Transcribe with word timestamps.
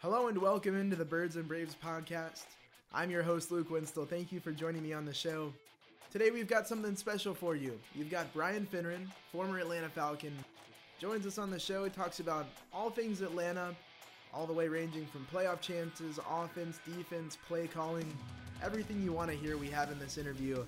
Hello 0.00 0.28
and 0.28 0.38
welcome 0.38 0.78
into 0.78 0.94
the 0.94 1.04
Birds 1.04 1.34
and 1.34 1.48
Braves 1.48 1.74
podcast. 1.84 2.44
I'm 2.94 3.10
your 3.10 3.24
host, 3.24 3.50
Luke 3.50 3.68
Winstel. 3.68 4.08
Thank 4.08 4.30
you 4.30 4.38
for 4.38 4.52
joining 4.52 4.84
me 4.84 4.92
on 4.92 5.04
the 5.04 5.12
show. 5.12 5.52
Today 6.12 6.30
we've 6.30 6.46
got 6.46 6.68
something 6.68 6.94
special 6.94 7.34
for 7.34 7.56
you. 7.56 7.76
You've 7.96 8.08
got 8.08 8.32
Brian 8.32 8.64
Finneran, 8.72 9.08
former 9.32 9.58
Atlanta 9.58 9.88
Falcon, 9.88 10.32
joins 11.00 11.26
us 11.26 11.36
on 11.36 11.50
the 11.50 11.58
show. 11.58 11.82
He 11.82 11.90
talks 11.90 12.20
about 12.20 12.46
all 12.72 12.90
things 12.90 13.22
Atlanta, 13.22 13.74
all 14.32 14.46
the 14.46 14.52
way 14.52 14.68
ranging 14.68 15.04
from 15.06 15.26
playoff 15.34 15.60
chances, 15.60 16.20
offense, 16.30 16.78
defense, 16.86 17.36
play 17.48 17.66
calling, 17.66 18.06
everything 18.62 19.02
you 19.02 19.10
want 19.10 19.32
to 19.32 19.36
hear 19.36 19.56
we 19.56 19.66
have 19.66 19.90
in 19.90 19.98
this 19.98 20.16
interview. 20.16 20.64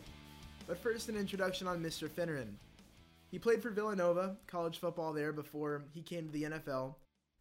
But 0.66 0.82
first, 0.82 1.08
an 1.08 1.16
introduction 1.16 1.68
on 1.68 1.80
Mr. 1.80 2.08
Finneran. 2.08 2.54
He 3.30 3.38
played 3.38 3.62
for 3.62 3.70
Villanova, 3.70 4.38
college 4.48 4.80
football 4.80 5.12
there 5.12 5.32
before 5.32 5.82
he 5.94 6.02
came 6.02 6.26
to 6.26 6.32
the 6.32 6.42
NFL, 6.42 6.96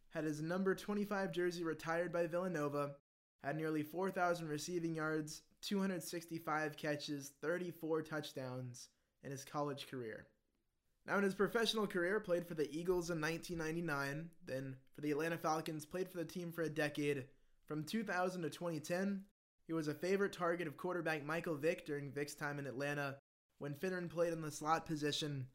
had 0.09 0.23
his 0.23 0.41
number 0.41 0.75
25 0.75 1.31
jersey 1.31 1.63
retired 1.63 2.11
by 2.11 2.27
Villanova, 2.27 2.95
had 3.43 3.55
nearly 3.55 3.83
4,000 3.83 4.47
receiving 4.47 4.95
yards, 4.95 5.41
265 5.61 6.77
catches, 6.77 7.31
34 7.41 8.01
touchdowns 8.01 8.89
in 9.23 9.31
his 9.31 9.43
college 9.43 9.87
career. 9.89 10.27
Now, 11.05 11.17
in 11.17 11.23
his 11.23 11.35
professional 11.35 11.87
career, 11.87 12.19
played 12.19 12.45
for 12.45 12.53
the 12.53 12.69
Eagles 12.71 13.09
in 13.09 13.19
1999, 13.21 14.29
then 14.45 14.75
for 14.93 15.01
the 15.01 15.11
Atlanta 15.11 15.37
Falcons, 15.37 15.85
played 15.85 16.09
for 16.09 16.17
the 16.17 16.25
team 16.25 16.51
for 16.51 16.61
a 16.61 16.69
decade. 16.69 17.25
From 17.65 17.83
2000 17.83 18.41
to 18.43 18.49
2010, 18.49 19.23
he 19.65 19.73
was 19.73 19.87
a 19.87 19.93
favorite 19.93 20.33
target 20.33 20.67
of 20.67 20.77
quarterback 20.77 21.25
Michael 21.25 21.55
Vick 21.55 21.85
during 21.85 22.11
Vick's 22.11 22.35
time 22.35 22.59
in 22.59 22.67
Atlanta 22.67 23.17
when 23.59 23.73
Finneran 23.73 24.09
played 24.09 24.33
in 24.33 24.41
the 24.41 24.51
slot 24.51 24.85
position. 24.85 25.47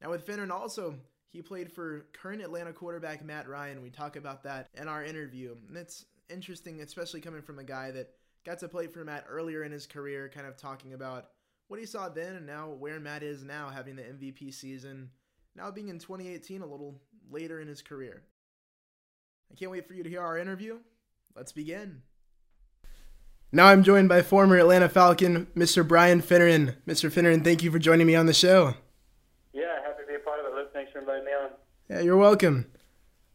Now, 0.00 0.10
with 0.10 0.26
Finneran 0.26 0.50
also, 0.50 0.96
he 1.30 1.42
played 1.42 1.70
for 1.72 2.06
current 2.12 2.42
Atlanta 2.42 2.72
quarterback 2.72 3.24
Matt 3.24 3.48
Ryan. 3.48 3.82
We 3.82 3.90
talk 3.90 4.16
about 4.16 4.42
that 4.44 4.68
in 4.80 4.88
our 4.88 5.04
interview. 5.04 5.54
And 5.68 5.76
it's 5.76 6.06
interesting, 6.30 6.80
especially 6.80 7.20
coming 7.20 7.42
from 7.42 7.58
a 7.58 7.64
guy 7.64 7.90
that 7.90 8.10
got 8.44 8.58
to 8.60 8.68
play 8.68 8.86
for 8.86 9.04
Matt 9.04 9.26
earlier 9.28 9.62
in 9.62 9.72
his 9.72 9.86
career, 9.86 10.30
kind 10.32 10.46
of 10.46 10.56
talking 10.56 10.94
about 10.94 11.26
what 11.68 11.78
he 11.78 11.86
saw 11.86 12.08
then 12.08 12.36
and 12.36 12.46
now 12.46 12.70
where 12.70 12.98
Matt 12.98 13.22
is 13.22 13.44
now, 13.44 13.68
having 13.68 13.96
the 13.96 14.02
MVP 14.02 14.52
season, 14.54 15.10
now 15.54 15.70
being 15.70 15.88
in 15.88 15.98
2018 15.98 16.62
a 16.62 16.66
little 16.66 17.00
later 17.30 17.60
in 17.60 17.68
his 17.68 17.82
career. 17.82 18.22
I 19.52 19.54
can't 19.54 19.70
wait 19.70 19.86
for 19.86 19.94
you 19.94 20.02
to 20.02 20.08
hear 20.08 20.22
our 20.22 20.38
interview. 20.38 20.78
Let's 21.34 21.52
begin. 21.52 22.02
Now 23.50 23.66
I'm 23.66 23.82
joined 23.82 24.08
by 24.08 24.22
former 24.22 24.58
Atlanta 24.58 24.88
Falcon, 24.88 25.46
Mr. 25.56 25.86
Brian 25.86 26.20
Finneran. 26.20 26.76
Mr. 26.86 27.10
Finneran, 27.10 27.42
thank 27.42 27.62
you 27.62 27.70
for 27.70 27.78
joining 27.78 28.06
me 28.06 28.14
on 28.14 28.26
the 28.26 28.34
show. 28.34 28.74
Yeah, 29.54 29.80
happy 29.82 30.02
to 30.02 30.06
be 30.06 30.14
a 30.14 30.18
part 30.18 30.40
of 30.40 30.46
it, 30.46 30.54
Luke. 30.54 30.72
Thanks 30.72 30.87
for 30.98 31.12
inviting 31.12 31.24
me 31.24 31.32
on. 31.32 31.50
Yeah, 31.88 32.00
you're 32.00 32.16
welcome. 32.16 32.66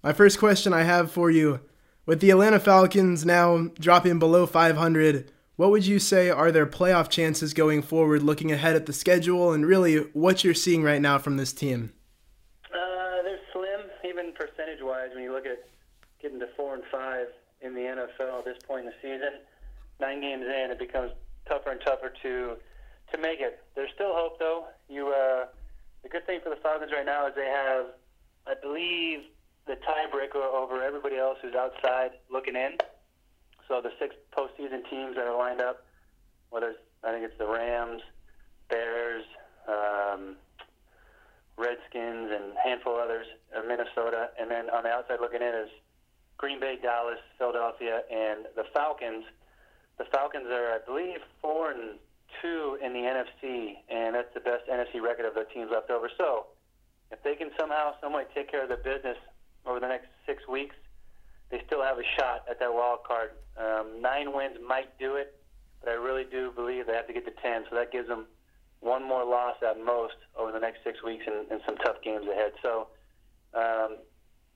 My 0.03 0.14
first 0.14 0.39
question 0.39 0.73
I 0.73 0.83
have 0.83 1.11
for 1.11 1.31
you 1.31 1.61
with 2.05 2.20
the 2.20 2.31
Atlanta 2.31 2.59
Falcons 2.59 3.25
now 3.25 3.70
dropping 3.80 4.20
below 4.20 4.45
500, 4.45 5.31
what 5.55 5.72
would 5.72 5.86
you 5.86 6.00
say 6.00 6.30
are 6.30 6.52
their 6.52 6.66
playoff 6.66 7.09
chances 7.09 7.53
going 7.53 7.81
forward, 7.81 8.23
looking 8.23 8.52
ahead 8.52 8.75
at 8.75 8.86
the 8.86 8.94
schedule 8.94 9.53
and 9.53 9.66
really 9.66 9.97
what 10.14 10.44
you're 10.44 10.53
seeing 10.53 10.83
right 10.83 11.02
now 11.02 11.17
from 11.17 11.38
this 11.38 11.53
team? 11.53 11.94
Uh, 12.70 13.22
they're 13.23 13.39
slim, 13.53 13.81
even 14.03 14.33
percentage 14.33 14.81
wise, 14.81 15.09
when 15.14 15.23
you 15.23 15.31
look 15.31 15.45
at 15.45 15.64
getting 16.22 16.39
to 16.39 16.48
4 16.58 16.75
and 16.75 16.83
5 16.92 17.27
in 17.61 17.73
the 17.73 17.81
NFL 17.81 18.39
at 18.39 18.45
this 18.45 18.58
point 18.67 18.86
in 18.86 18.88
the 18.88 18.94
season 19.02 19.39
nine 20.00 20.20
games 20.20 20.44
in, 20.44 20.72
it 20.72 20.80
becomes 20.80 21.11
tougher 21.48 21.72
and 21.72 21.81
tougher 21.86 22.11
to 22.23 22.58
to 23.11 23.17
make 23.20 23.39
it. 23.42 23.59
There's 23.75 23.92
still 23.94 24.14
hope, 24.14 24.39
though. 24.39 24.66
You, 24.89 25.09
uh, 25.09 25.45
the 26.03 26.09
good 26.09 26.25
thing 26.25 26.39
for 26.43 26.49
the 26.49 26.57
Falcons 26.57 26.91
right 26.91 27.05
now 27.05 27.27
is 27.27 27.33
they 27.35 27.47
have, 27.47 27.85
I 28.45 28.53
believe, 28.61 29.21
the 29.65 29.73
tiebreaker 29.73 30.43
over 30.43 30.83
everybody 30.83 31.17
else 31.17 31.37
who's 31.41 31.55
outside 31.55 32.11
looking 32.29 32.55
in. 32.55 32.77
So 33.67 33.81
the 33.81 33.91
six 33.99 34.15
postseason 34.37 34.87
teams 34.89 35.15
that 35.15 35.25
are 35.25 35.37
lined 35.37 35.61
up, 35.61 35.85
whether 36.49 36.69
it's, 36.69 36.80
I 37.03 37.11
think 37.11 37.23
it's 37.23 37.37
the 37.37 37.47
Rams, 37.47 38.02
Bears, 38.69 39.23
um, 39.67 40.36
Redskins, 41.58 42.31
and 42.31 42.58
a 42.58 42.61
handful 42.63 42.95
of 42.95 43.02
others, 43.02 43.27
uh, 43.55 43.61
Minnesota, 43.65 44.30
and 44.39 44.52
then 44.52 44.69
on 44.69 44.83
the 44.83 44.89
outside 44.89 45.19
looking 45.21 45.42
in 45.42 45.47
is 45.47 45.69
Green 46.37 46.59
Bay, 46.59 46.77
Dallas, 46.81 47.19
Philadelphia, 47.37 48.02
and 48.11 48.45
the 48.55 48.65
Falcons– 48.73 49.25
the 49.97 50.05
Falcons 50.05 50.47
are, 50.49 50.73
I 50.73 50.80
believe, 50.86 51.19
four 51.42 51.71
and 51.71 51.99
two 52.43 52.77
in 52.83 52.92
the 52.93 52.99
NFC, 52.99 53.80
and 53.89 54.14
that's 54.14 54.31
the 54.36 54.42
best 54.42 54.67
NFC 54.70 55.02
record 55.02 55.26
of 55.26 55.33
the 55.33 55.45
teams 55.54 55.71
left 55.71 55.89
over. 55.89 56.11
So, 56.17 56.48
if 57.11 57.23
they 57.23 57.36
can 57.36 57.49
somehow, 57.58 57.93
someway 58.02 58.26
take 58.36 58.52
care 58.52 58.64
of 58.64 58.70
their 58.70 58.83
business 58.83 59.17
over 59.65 59.80
the 59.80 59.87
next 59.87 60.08
six 60.27 60.45
weeks, 60.48 60.76
they 61.49 61.61
still 61.65 61.81
have 61.81 61.98
a 61.98 62.08
shot 62.17 62.43
at 62.49 62.59
that 62.59 62.73
wild 62.73 62.99
card. 63.08 63.31
Um, 63.58 64.02
nine 64.02 64.33
wins 64.33 64.58
might 64.65 64.98
do 64.99 65.15
it, 65.15 65.39
but 65.80 65.89
I 65.89 65.93
really 65.93 66.26
do 66.30 66.52
believe 66.52 66.87
they 66.87 66.93
have 66.93 67.08
to 67.08 67.14
get 67.14 67.26
to 67.26 67.33
ten. 67.42 67.64
So 67.70 67.76
that 67.76 67.92
gives 67.92 68.08
them 68.08 68.26
one 68.80 69.04
more 69.08 69.23
loss 69.23 69.55
at 69.64 69.77
most 69.80 70.15
over 70.37 70.52
the 70.52 70.60
next 70.60 70.83
six 70.83 71.02
weeks 71.04 71.23
and, 71.25 71.49
and 71.49 71.61
some 71.65 71.77
tough 71.77 71.98
games 72.04 72.25
ahead. 72.27 72.52
So 72.61 72.87
um, 73.54 73.98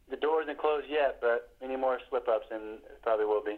the 0.09 0.17
door 0.17 0.41
isn't 0.41 0.57
closed 0.57 0.87
yet, 0.89 1.19
but 1.21 1.55
any 1.61 1.75
more 1.75 1.99
slip 2.09 2.27
ups, 2.27 2.47
and 2.51 2.79
it 2.89 3.01
probably 3.03 3.25
will 3.25 3.43
be. 3.43 3.57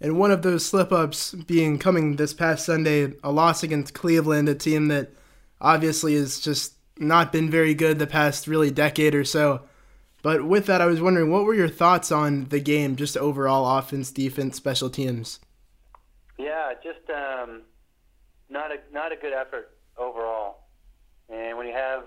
And 0.00 0.18
one 0.18 0.30
of 0.30 0.42
those 0.42 0.64
slip 0.64 0.92
ups 0.92 1.34
being 1.34 1.78
coming 1.78 2.16
this 2.16 2.32
past 2.32 2.64
Sunday, 2.66 3.14
a 3.24 3.32
loss 3.32 3.62
against 3.62 3.94
Cleveland, 3.94 4.48
a 4.48 4.54
team 4.54 4.88
that 4.88 5.10
obviously 5.60 6.14
has 6.14 6.38
just 6.38 6.74
not 6.98 7.32
been 7.32 7.50
very 7.50 7.74
good 7.74 7.98
the 7.98 8.06
past 8.06 8.46
really 8.46 8.70
decade 8.70 9.14
or 9.14 9.24
so. 9.24 9.62
But 10.22 10.44
with 10.44 10.66
that, 10.66 10.80
I 10.80 10.86
was 10.86 11.00
wondering, 11.00 11.30
what 11.30 11.44
were 11.44 11.54
your 11.54 11.68
thoughts 11.68 12.10
on 12.10 12.46
the 12.46 12.60
game, 12.60 12.96
just 12.96 13.16
overall 13.16 13.78
offense, 13.78 14.10
defense, 14.10 14.56
special 14.56 14.90
teams? 14.90 15.40
Yeah, 16.38 16.72
just 16.82 17.08
um, 17.10 17.62
not 18.48 18.72
a 18.72 18.78
not 18.92 19.12
a 19.12 19.16
good 19.16 19.32
effort 19.32 19.70
overall. 19.96 20.64
And 21.28 21.56
when 21.56 21.66
you 21.66 21.72
have 21.74 22.04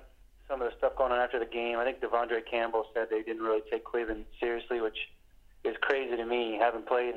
some 0.48 0.62
of 0.62 0.70
the 0.70 0.78
stuff 0.78 0.96
going 0.98 1.12
on 1.12 1.20
after 1.20 1.40
the 1.40 1.46
game, 1.46 1.78
I 1.78 1.86
think 1.86 2.02
De'Vondre 2.02 2.42
Campbell 2.50 2.86
said 2.94 3.08
they 3.10 3.22
didn't 3.22 3.44
really 3.44 3.62
take 3.72 3.86
Cleveland 3.86 4.26
seriously, 4.40 4.82
which 4.82 4.98
is 5.64 5.76
crazy 5.82 6.16
to 6.18 6.26
me. 6.26 6.58
Having 6.60 6.84
played 6.84 7.16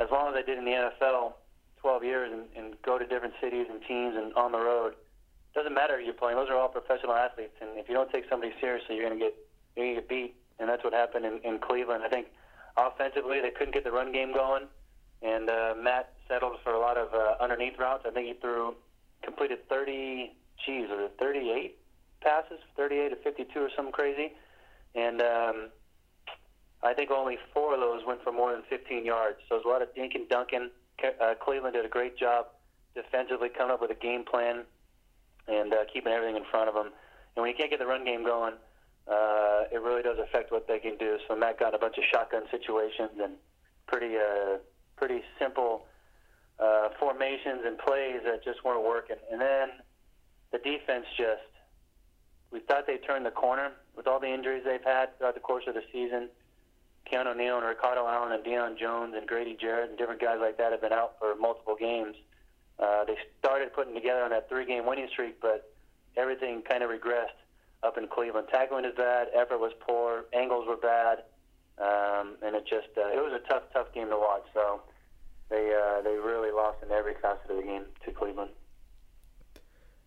as 0.00 0.08
long 0.10 0.28
as 0.28 0.34
I 0.36 0.42
did 0.42 0.58
in 0.58 0.64
the 0.64 0.72
NFL, 0.72 1.34
12 1.80 2.04
years, 2.04 2.32
and, 2.32 2.44
and 2.56 2.74
go 2.82 2.98
to 2.98 3.06
different 3.06 3.34
cities 3.40 3.66
and 3.70 3.80
teams 3.86 4.16
and 4.16 4.34
on 4.34 4.52
the 4.52 4.58
road, 4.58 4.94
doesn't 5.54 5.74
matter 5.74 5.98
who 5.98 6.04
you're 6.04 6.14
playing. 6.14 6.36
Those 6.36 6.48
are 6.48 6.56
all 6.56 6.68
professional 6.68 7.14
athletes, 7.14 7.54
and 7.60 7.70
if 7.78 7.88
you 7.88 7.94
don't 7.94 8.10
take 8.10 8.24
somebody 8.28 8.52
seriously, 8.60 8.96
you're 8.96 9.08
gonna 9.08 9.20
get 9.20 9.34
you're 9.76 9.86
gonna 9.86 10.00
get 10.00 10.08
beat, 10.08 10.34
and 10.58 10.68
that's 10.68 10.82
what 10.84 10.92
happened 10.92 11.26
in, 11.26 11.38
in 11.44 11.58
Cleveland. 11.58 12.02
I 12.04 12.08
think 12.08 12.28
offensively 12.76 13.40
they 13.40 13.50
couldn't 13.50 13.74
get 13.74 13.84
the 13.84 13.92
run 13.92 14.12
game 14.12 14.32
going, 14.32 14.64
and 15.22 15.50
uh, 15.50 15.74
Matt 15.76 16.12
settled 16.28 16.56
for 16.62 16.72
a 16.72 16.78
lot 16.78 16.96
of 16.96 17.12
uh, 17.12 17.42
underneath 17.42 17.78
routes. 17.78 18.04
I 18.06 18.10
think 18.10 18.28
he 18.28 18.34
threw 18.34 18.74
completed 19.22 19.68
30, 19.68 20.32
geez, 20.64 20.88
was 20.88 21.10
it 21.10 21.16
38 21.18 21.76
passes, 22.20 22.58
38 22.76 23.08
to 23.10 23.16
52 23.16 23.58
or 23.58 23.70
something 23.74 23.92
crazy, 23.92 24.32
and 24.94 25.20
um, 25.20 25.68
I 26.82 26.94
think 26.94 27.10
only 27.10 27.38
four 27.52 27.74
of 27.74 27.80
those 27.80 28.02
went 28.06 28.22
for 28.22 28.32
more 28.32 28.52
than 28.52 28.62
15 28.68 29.04
yards. 29.04 29.38
So 29.48 29.56
was 29.56 29.64
a 29.66 29.68
lot 29.68 29.82
of 29.82 29.94
dink 29.94 30.14
and 30.14 30.28
dunking. 30.28 30.70
Uh, 31.02 31.34
Cleveland 31.40 31.74
did 31.74 31.84
a 31.84 31.88
great 31.88 32.16
job 32.16 32.46
defensively 32.94 33.48
coming 33.48 33.72
up 33.72 33.80
with 33.80 33.90
a 33.90 33.94
game 33.94 34.24
plan 34.24 34.64
and 35.48 35.72
uh, 35.72 35.84
keeping 35.92 36.12
everything 36.12 36.36
in 36.36 36.44
front 36.50 36.68
of 36.68 36.74
them. 36.74 36.86
And 37.36 37.42
when 37.42 37.50
you 37.50 37.56
can't 37.56 37.70
get 37.70 37.78
the 37.78 37.86
run 37.86 38.04
game 38.04 38.24
going, 38.24 38.54
uh, 39.08 39.64
it 39.72 39.80
really 39.82 40.02
does 40.02 40.18
affect 40.18 40.52
what 40.52 40.68
they 40.68 40.78
can 40.78 40.96
do. 40.96 41.18
So 41.28 41.36
Matt 41.36 41.58
got 41.58 41.74
a 41.74 41.78
bunch 41.78 41.98
of 41.98 42.04
shotgun 42.10 42.42
situations 42.50 43.10
and 43.22 43.34
pretty 43.86 44.16
uh, 44.16 44.58
pretty 44.96 45.22
simple 45.38 45.86
uh, 46.58 46.88
formations 46.98 47.62
and 47.64 47.78
plays 47.78 48.20
that 48.24 48.44
just 48.44 48.64
weren't 48.64 48.84
working. 48.84 49.16
And 49.30 49.40
then 49.40 49.68
the 50.52 50.58
defense 50.58 51.06
just 51.16 51.42
we 52.50 52.60
thought 52.60 52.86
they 52.86 52.98
turned 52.98 53.24
the 53.24 53.30
corner 53.30 53.72
with 53.96 54.06
all 54.06 54.20
the 54.20 54.32
injuries 54.32 54.62
they've 54.64 54.84
had 54.84 55.16
throughout 55.18 55.34
the 55.34 55.40
course 55.40 55.64
of 55.66 55.74
the 55.74 55.82
season. 55.92 56.28
Keanu 57.10 57.36
Neal 57.36 57.58
and 57.58 57.66
Ricardo 57.66 58.06
Allen 58.06 58.32
and 58.32 58.44
Deion 58.44 58.78
Jones 58.78 59.14
and 59.16 59.26
Grady 59.26 59.56
Jarrett 59.60 59.90
and 59.90 59.98
different 59.98 60.20
guys 60.20 60.38
like 60.40 60.58
that 60.58 60.72
have 60.72 60.80
been 60.80 60.92
out 60.92 61.14
for 61.18 61.34
multiple 61.34 61.76
games. 61.78 62.16
Uh, 62.78 63.04
they 63.04 63.16
started 63.38 63.72
putting 63.74 63.94
together 63.94 64.22
on 64.22 64.30
that 64.30 64.48
three-game 64.48 64.86
winning 64.86 65.08
streak, 65.12 65.40
but 65.40 65.72
everything 66.16 66.62
kind 66.62 66.82
of 66.82 66.90
regressed 66.90 67.36
up 67.82 67.98
in 67.98 68.06
Cleveland. 68.06 68.48
Tackling 68.50 68.84
is 68.84 68.94
bad, 68.96 69.28
effort 69.34 69.58
was 69.58 69.72
poor, 69.80 70.24
angles 70.32 70.66
were 70.66 70.76
bad, 70.76 71.24
um, 71.78 72.36
and 72.42 72.54
it 72.56 72.66
just 72.66 72.88
uh, 72.96 73.08
it 73.08 73.22
was 73.22 73.32
a 73.32 73.48
tough, 73.48 73.64
tough 73.72 73.92
game 73.92 74.08
to 74.08 74.16
watch. 74.16 74.44
So 74.54 74.82
they 75.48 75.74
uh, 75.74 76.02
they 76.02 76.16
really 76.16 76.52
lost 76.52 76.78
in 76.82 76.90
every 76.90 77.14
facet 77.20 77.50
of 77.50 77.56
the 77.56 77.62
game 77.62 77.84
to 78.04 78.12
Cleveland. 78.12 78.50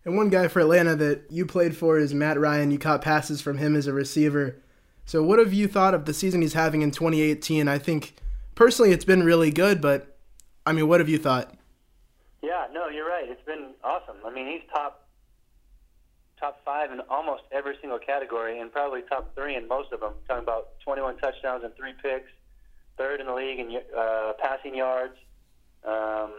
And 0.04 0.16
one 0.16 0.28
guy 0.28 0.48
for 0.48 0.60
Atlanta 0.60 0.94
that 0.96 1.30
you 1.30 1.46
played 1.46 1.76
for 1.76 1.98
is 1.98 2.12
Matt 2.12 2.38
Ryan. 2.38 2.70
You 2.70 2.78
caught 2.78 3.02
passes 3.02 3.40
from 3.40 3.58
him 3.58 3.74
as 3.74 3.86
a 3.86 3.92
receiver. 3.92 4.62
So, 5.06 5.22
what 5.22 5.38
have 5.38 5.52
you 5.52 5.68
thought 5.68 5.94
of 5.94 6.06
the 6.06 6.14
season 6.14 6.40
he's 6.40 6.54
having 6.54 6.82
in 6.82 6.90
2018? 6.90 7.68
I 7.68 7.78
think 7.78 8.14
personally 8.54 8.92
it's 8.92 9.04
been 9.04 9.22
really 9.22 9.50
good, 9.50 9.80
but 9.80 10.16
I 10.64 10.72
mean, 10.72 10.88
what 10.88 11.00
have 11.00 11.08
you 11.08 11.18
thought? 11.18 11.54
Yeah, 12.42 12.66
no, 12.72 12.88
you're 12.88 13.08
right. 13.08 13.24
It's 13.28 13.44
been 13.44 13.70
awesome. 13.82 14.16
I 14.24 14.32
mean, 14.32 14.46
he's 14.46 14.62
top 14.72 15.06
top 16.40 16.60
five 16.64 16.90
in 16.90 17.00
almost 17.08 17.42
every 17.52 17.76
single 17.80 17.98
category, 17.98 18.58
and 18.60 18.72
probably 18.72 19.02
top 19.02 19.34
three 19.34 19.56
in 19.56 19.68
most 19.68 19.92
of 19.92 20.00
them. 20.00 20.14
Talking 20.26 20.42
about 20.42 20.80
21 20.80 21.18
touchdowns 21.18 21.64
and 21.64 21.74
three 21.76 21.92
picks, 22.02 22.30
third 22.96 23.20
in 23.20 23.26
the 23.26 23.34
league 23.34 23.60
in 23.60 23.78
uh, 23.96 24.32
passing 24.42 24.74
yards, 24.74 25.16
um, 25.84 26.32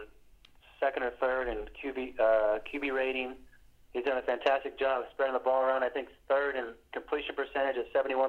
second 0.80 1.04
or 1.04 1.12
third 1.20 1.48
in 1.48 1.68
QB 1.80 2.18
uh, 2.18 2.58
QB 2.72 2.92
rating. 2.92 3.34
He's 3.96 4.04
done 4.04 4.18
a 4.18 4.22
fantastic 4.22 4.78
job 4.78 5.00
of 5.00 5.06
spreading 5.12 5.32
the 5.32 5.40
ball 5.40 5.62
around. 5.62 5.82
I 5.82 5.88
think 5.88 6.08
third 6.28 6.54
in 6.54 6.74
completion 6.92 7.34
percentage 7.34 7.76
at 7.78 7.90
71%. 7.94 8.28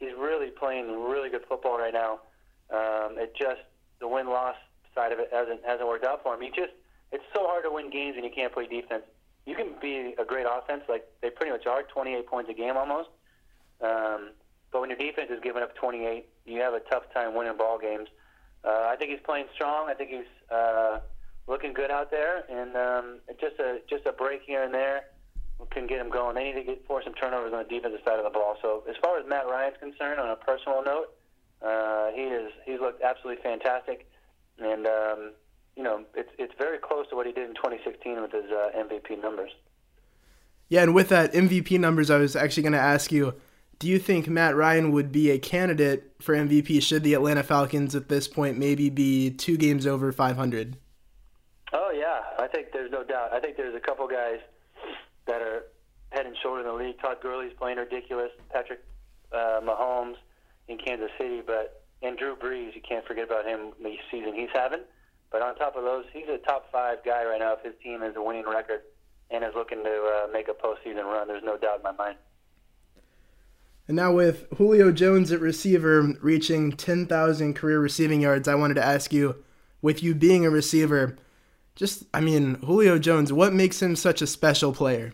He's 0.00 0.10
really 0.18 0.50
playing 0.50 0.90
really 1.08 1.30
good 1.30 1.44
football 1.48 1.78
right 1.78 1.94
now. 1.94 2.18
Um, 2.74 3.14
it 3.16 3.36
just 3.38 3.60
the 4.00 4.08
win 4.08 4.26
loss 4.26 4.56
side 4.92 5.12
of 5.12 5.20
it 5.20 5.28
hasn't 5.32 5.60
hasn't 5.64 5.86
worked 5.86 6.04
out 6.04 6.24
for 6.24 6.34
him. 6.34 6.40
He 6.40 6.48
just 6.48 6.72
it's 7.12 7.22
so 7.32 7.46
hard 7.46 7.62
to 7.62 7.70
win 7.70 7.88
games 7.88 8.16
when 8.16 8.24
you 8.24 8.32
can't 8.34 8.52
play 8.52 8.66
defense. 8.66 9.04
You 9.46 9.54
can 9.54 9.74
be 9.80 10.16
a 10.18 10.24
great 10.24 10.46
offense 10.50 10.82
like 10.88 11.06
they 11.22 11.30
pretty 11.30 11.52
much 11.52 11.68
are, 11.68 11.84
28 11.84 12.26
points 12.26 12.50
a 12.50 12.54
game 12.54 12.76
almost. 12.76 13.10
Um, 13.80 14.30
but 14.72 14.80
when 14.80 14.90
your 14.90 14.98
defense 14.98 15.30
is 15.30 15.38
giving 15.40 15.62
up 15.62 15.76
28, 15.76 16.26
you 16.46 16.60
have 16.62 16.74
a 16.74 16.80
tough 16.80 17.04
time 17.14 17.36
winning 17.36 17.56
ball 17.56 17.78
games. 17.78 18.08
Uh, 18.64 18.88
I 18.90 18.96
think 18.96 19.12
he's 19.12 19.20
playing 19.24 19.46
strong. 19.54 19.88
I 19.88 19.94
think 19.94 20.10
he's 20.10 20.50
uh, 20.50 20.98
looking 21.46 21.72
good 21.72 21.90
out 21.90 22.10
there, 22.10 22.44
and 22.50 22.76
um, 22.76 23.20
just 23.40 23.58
a 23.58 23.80
just 23.88 24.06
a 24.06 24.12
break 24.12 24.42
here 24.46 24.62
and 24.62 24.72
there 24.72 25.04
can 25.70 25.86
get 25.86 26.00
him 26.00 26.10
going. 26.10 26.34
They 26.34 26.44
need 26.44 26.54
to 26.54 26.64
get 26.64 26.86
force 26.86 27.04
some 27.04 27.14
turnovers 27.14 27.52
on 27.52 27.64
the 27.64 27.68
defensive 27.68 28.00
side 28.04 28.18
of 28.18 28.24
the 28.24 28.30
ball. 28.30 28.56
So 28.60 28.82
as 28.88 28.96
far 29.02 29.18
as 29.18 29.26
Matt 29.26 29.46
Ryan's 29.46 29.76
concerned, 29.78 30.20
on 30.20 30.30
a 30.30 30.36
personal 30.36 30.82
note, 30.84 31.14
uh, 31.62 32.10
he 32.14 32.22
is 32.22 32.52
he's 32.64 32.80
looked 32.80 33.02
absolutely 33.02 33.42
fantastic, 33.42 34.08
and 34.58 34.86
um, 34.86 35.32
you 35.76 35.82
know 35.82 36.02
it's 36.14 36.30
it's 36.38 36.54
very 36.58 36.78
close 36.78 37.08
to 37.10 37.16
what 37.16 37.26
he 37.26 37.32
did 37.32 37.48
in 37.48 37.54
2016 37.54 38.20
with 38.20 38.32
his 38.32 38.50
uh, 38.50 38.70
MVP 38.76 39.20
numbers. 39.22 39.50
Yeah, 40.68 40.82
and 40.82 40.94
with 40.94 41.10
that 41.10 41.32
MVP 41.32 41.78
numbers, 41.78 42.10
I 42.10 42.18
was 42.18 42.34
actually 42.36 42.64
going 42.64 42.72
to 42.72 42.78
ask 42.80 43.12
you. 43.12 43.34
Do 43.80 43.88
you 43.88 43.98
think 43.98 44.28
Matt 44.28 44.54
Ryan 44.54 44.92
would 44.92 45.10
be 45.10 45.32
a 45.32 45.38
candidate 45.38 46.12
for 46.20 46.32
MVP 46.32 46.80
should 46.80 47.02
the 47.02 47.12
Atlanta 47.12 47.42
Falcons 47.42 47.96
at 47.96 48.08
this 48.08 48.28
point 48.28 48.56
maybe 48.56 48.88
be 48.88 49.30
two 49.30 49.56
games 49.56 49.84
over 49.84 50.12
500? 50.12 50.76
Think 52.54 52.68
there's 52.72 52.92
no 52.92 53.02
doubt. 53.02 53.32
I 53.32 53.40
think 53.40 53.56
there's 53.56 53.74
a 53.74 53.80
couple 53.80 54.06
guys 54.06 54.38
that 55.26 55.42
are 55.42 55.64
head 56.10 56.24
and 56.24 56.36
shoulder 56.40 56.60
in 56.60 56.66
the 56.66 56.72
league. 56.72 57.00
Todd 57.00 57.16
Gurley's 57.20 57.52
playing 57.58 57.78
ridiculous. 57.78 58.30
Patrick 58.52 58.78
uh, 59.32 59.60
Mahomes 59.60 60.14
in 60.68 60.78
Kansas 60.78 61.10
City, 61.18 61.42
but 61.44 61.82
and 62.00 62.16
Drew 62.16 62.36
Brees, 62.36 62.72
you 62.76 62.80
can't 62.88 63.04
forget 63.06 63.24
about 63.24 63.44
him 63.44 63.72
the 63.82 63.96
season 64.08 64.34
he's 64.34 64.50
having. 64.54 64.80
But 65.32 65.42
on 65.42 65.56
top 65.56 65.74
of 65.74 65.82
those, 65.82 66.04
he's 66.12 66.28
a 66.28 66.38
top 66.38 66.70
five 66.70 66.98
guy 67.04 67.24
right 67.24 67.40
now 67.40 67.54
if 67.54 67.64
his 67.64 67.74
team 67.82 68.02
has 68.02 68.14
a 68.14 68.22
winning 68.22 68.44
record 68.48 68.82
and 69.32 69.42
is 69.42 69.50
looking 69.56 69.82
to 69.82 69.90
uh, 69.90 70.32
make 70.32 70.46
a 70.46 70.52
postseason 70.52 71.02
run. 71.04 71.26
There's 71.26 71.42
no 71.42 71.56
doubt 71.56 71.78
in 71.78 71.82
my 71.82 71.92
mind. 71.92 72.18
And 73.88 73.96
now 73.96 74.12
with 74.12 74.46
Julio 74.58 74.92
Jones 74.92 75.32
at 75.32 75.40
receiver 75.40 76.02
reaching 76.22 76.70
10,000 76.70 77.54
career 77.54 77.80
receiving 77.80 78.20
yards, 78.20 78.46
I 78.46 78.54
wanted 78.54 78.74
to 78.74 78.84
ask 78.84 79.12
you, 79.12 79.42
with 79.82 80.04
you 80.04 80.14
being 80.14 80.46
a 80.46 80.50
receiver, 80.50 81.16
just, 81.76 82.04
I 82.14 82.20
mean, 82.20 82.54
Julio 82.64 82.98
Jones, 82.98 83.32
what 83.32 83.52
makes 83.52 83.82
him 83.82 83.96
such 83.96 84.22
a 84.22 84.26
special 84.26 84.72
player? 84.72 85.12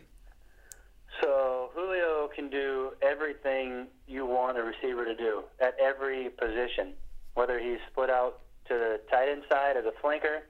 So, 1.23 1.71
Julio 1.75 2.29
can 2.35 2.51
do 2.51 2.93
everything 3.03 3.87
you 4.07 4.27
want 4.27 4.59
a 4.59 4.63
receiver 4.63 5.05
to 5.05 5.15
do 5.15 5.45
at 5.61 5.75
every 5.81 6.31
position, 6.31 6.93
whether 7.35 7.59
he's 7.59 7.79
split 7.91 8.11
out 8.11 8.41
to 8.69 8.75
the 8.75 9.01
tight 9.11 9.29
end 9.29 9.43
side 9.51 9.77
as 9.77 9.85
a 9.85 10.07
flanker, 10.07 10.41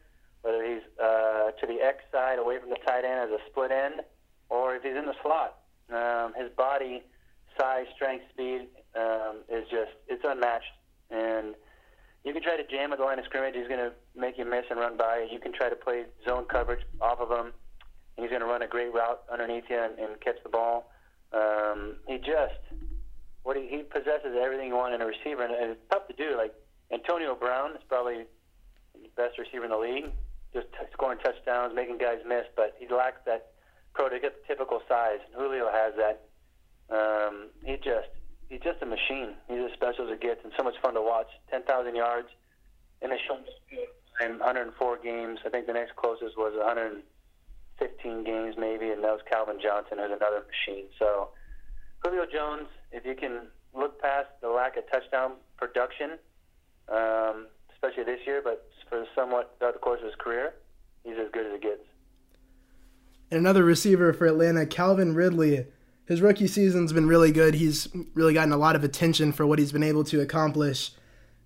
whether 0.43 0.65
he's 0.65 0.83
uh, 1.03 1.51
to 1.53 1.67
the 1.67 1.81
X 1.81 2.03
side 2.11 2.39
away 2.39 2.59
from 2.59 2.71
the 2.71 2.79
tight 2.87 3.05
end 3.05 3.31
as 3.31 3.31
a 3.31 3.39
split 3.51 3.71
end, 3.71 4.01
or 4.49 4.75
if 4.75 4.83
he's 4.83 4.97
in 4.97 5.07
the 5.07 5.15
slot. 5.23 5.59
Um, 5.91 6.35
his 6.35 6.51
body, 6.57 7.03
size, 7.59 7.87
strength, 7.95 8.25
speed 8.33 8.69
um, 8.97 9.39
is 9.49 9.65
just, 9.71 9.93
it's 10.09 10.25
unmatched. 10.25 10.73
And 11.11 11.55
you 12.25 12.33
can 12.33 12.43
try 12.43 12.57
to 12.57 12.67
jam 12.67 12.93
at 12.93 12.99
the 12.99 13.05
line 13.05 13.19
of 13.19 13.25
scrimmage. 13.25 13.55
He's 13.55 13.69
going 13.69 13.81
to 13.81 13.93
make 14.15 14.37
you 14.37 14.45
miss 14.45 14.65
and 14.71 14.79
run 14.79 14.97
by. 14.97 15.27
You 15.31 15.41
can 15.41 15.53
try 15.53 15.69
to 15.69 15.77
play 15.77 16.05
zone 16.27 16.45
coverage 16.45 16.85
off 17.01 17.21
of 17.21 17.31
him. 17.31 17.53
He's 18.17 18.29
going 18.29 18.43
to 18.43 18.47
run 18.47 18.63
a 18.63 18.69
great 18.69 18.93
route 18.93 19.23
underneath 19.33 19.65
you 19.71 19.79
and, 19.79 19.99
and 19.99 20.21
catch 20.21 20.37
the 20.43 20.51
ball. 20.51 20.91
Um, 21.33 21.97
he 22.07 22.19
just 22.19 22.61
what 23.43 23.57
he, 23.57 23.69
he 23.69 23.83
possesses 23.83 24.37
everything 24.39 24.69
you 24.69 24.77
want 24.77 24.95
in 24.95 25.01
a 25.01 25.07
receiver, 25.07 25.43
and 25.43 25.55
it's 25.55 25.81
tough 25.91 26.07
to 26.09 26.15
do. 26.15 26.37
Like 26.37 26.53
Antonio 26.93 27.35
Brown 27.35 27.73
is 27.73 27.83
probably 27.89 28.25
the 28.93 29.09
best 29.17 29.39
receiver 29.39 29.65
in 29.65 29.71
the 29.71 29.79
league, 29.79 30.11
just 30.53 30.67
t- 30.73 30.87
scoring 30.93 31.19
touchdowns, 31.25 31.75
making 31.75 31.99
guys 31.99 32.19
miss, 32.27 32.45
but 32.57 32.77
he 32.79 32.87
lacks 32.93 33.21
that 33.25 33.53
prototypical 33.95 34.81
size. 34.89 35.21
Julio 35.35 35.71
has 35.73 35.95
that. 35.97 36.27
Um, 36.91 37.49
he 37.65 37.77
just 37.77 38.11
he's 38.51 38.61
just 38.61 38.83
a 38.83 38.87
machine. 38.87 39.35
He's 39.49 39.65
as 39.65 39.73
special 39.73 40.07
as 40.07 40.13
it 40.13 40.21
gets, 40.21 40.45
and 40.45 40.53
so 40.59 40.65
much 40.65 40.75
fun 40.83 40.95
to 40.95 41.01
watch. 41.01 41.29
Ten 41.51 41.63
thousand 41.63 41.97
yards 41.97 42.29
in 43.01 43.11
a 43.11 43.17
short 43.27 43.41
time, 44.21 44.39
104 44.39 44.99
games. 44.99 45.39
I 45.47 45.49
think 45.49 45.67
the 45.67 45.73
next 45.73 45.97
closest 45.97 46.37
was 46.37 46.53
115 46.55 48.25
games, 48.25 48.57
maybe, 48.59 48.91
and 48.91 49.03
that 49.03 49.13
was 49.13 49.21
Calvin 49.31 49.57
Johnson, 49.63 49.97
who's 49.97 50.13
another 50.13 50.45
machine. 50.45 50.87
So 50.99 51.31
Julio 52.03 52.27
Jones, 52.31 52.69
if 52.93 53.07
you 53.07 53.15
can 53.15 53.49
look 53.73 54.01
past 54.03 54.29
the 54.43 54.49
lack 54.49 54.77
of 54.77 54.85
touchdown 54.91 55.33
production, 55.57 56.19
um, 56.89 57.47
especially 57.73 58.05
this 58.05 58.21
year, 58.27 58.43
but 58.45 58.69
for 58.89 59.07
somewhat 59.15 59.57
throughout 59.59 59.75
the 59.75 59.79
course 59.79 60.01
of 60.01 60.07
his 60.07 60.17
career, 60.17 60.55
he's 61.05 61.17
as 61.19 61.31
good 61.33 61.47
as 61.47 61.55
it 61.55 61.63
gets. 61.63 61.83
And 63.31 63.39
another 63.39 63.65
receiver 63.65 64.13
for 64.13 64.27
Atlanta, 64.27 64.67
Calvin 64.67 65.15
Ridley 65.15 65.67
his 66.11 66.21
rookie 66.21 66.49
season's 66.49 66.93
been 66.93 67.07
really 67.07 67.31
good. 67.31 67.55
He's 67.55 67.87
really 68.15 68.35
gotten 68.35 68.53
a 68.53 68.57
lot 68.57 68.75
of 68.75 68.83
attention 68.83 69.31
for 69.31 69.47
what 69.47 69.61
he's 69.61 69.71
been 69.71 69.85
able 69.85 70.03
to 70.05 70.21
accomplish. 70.21 70.91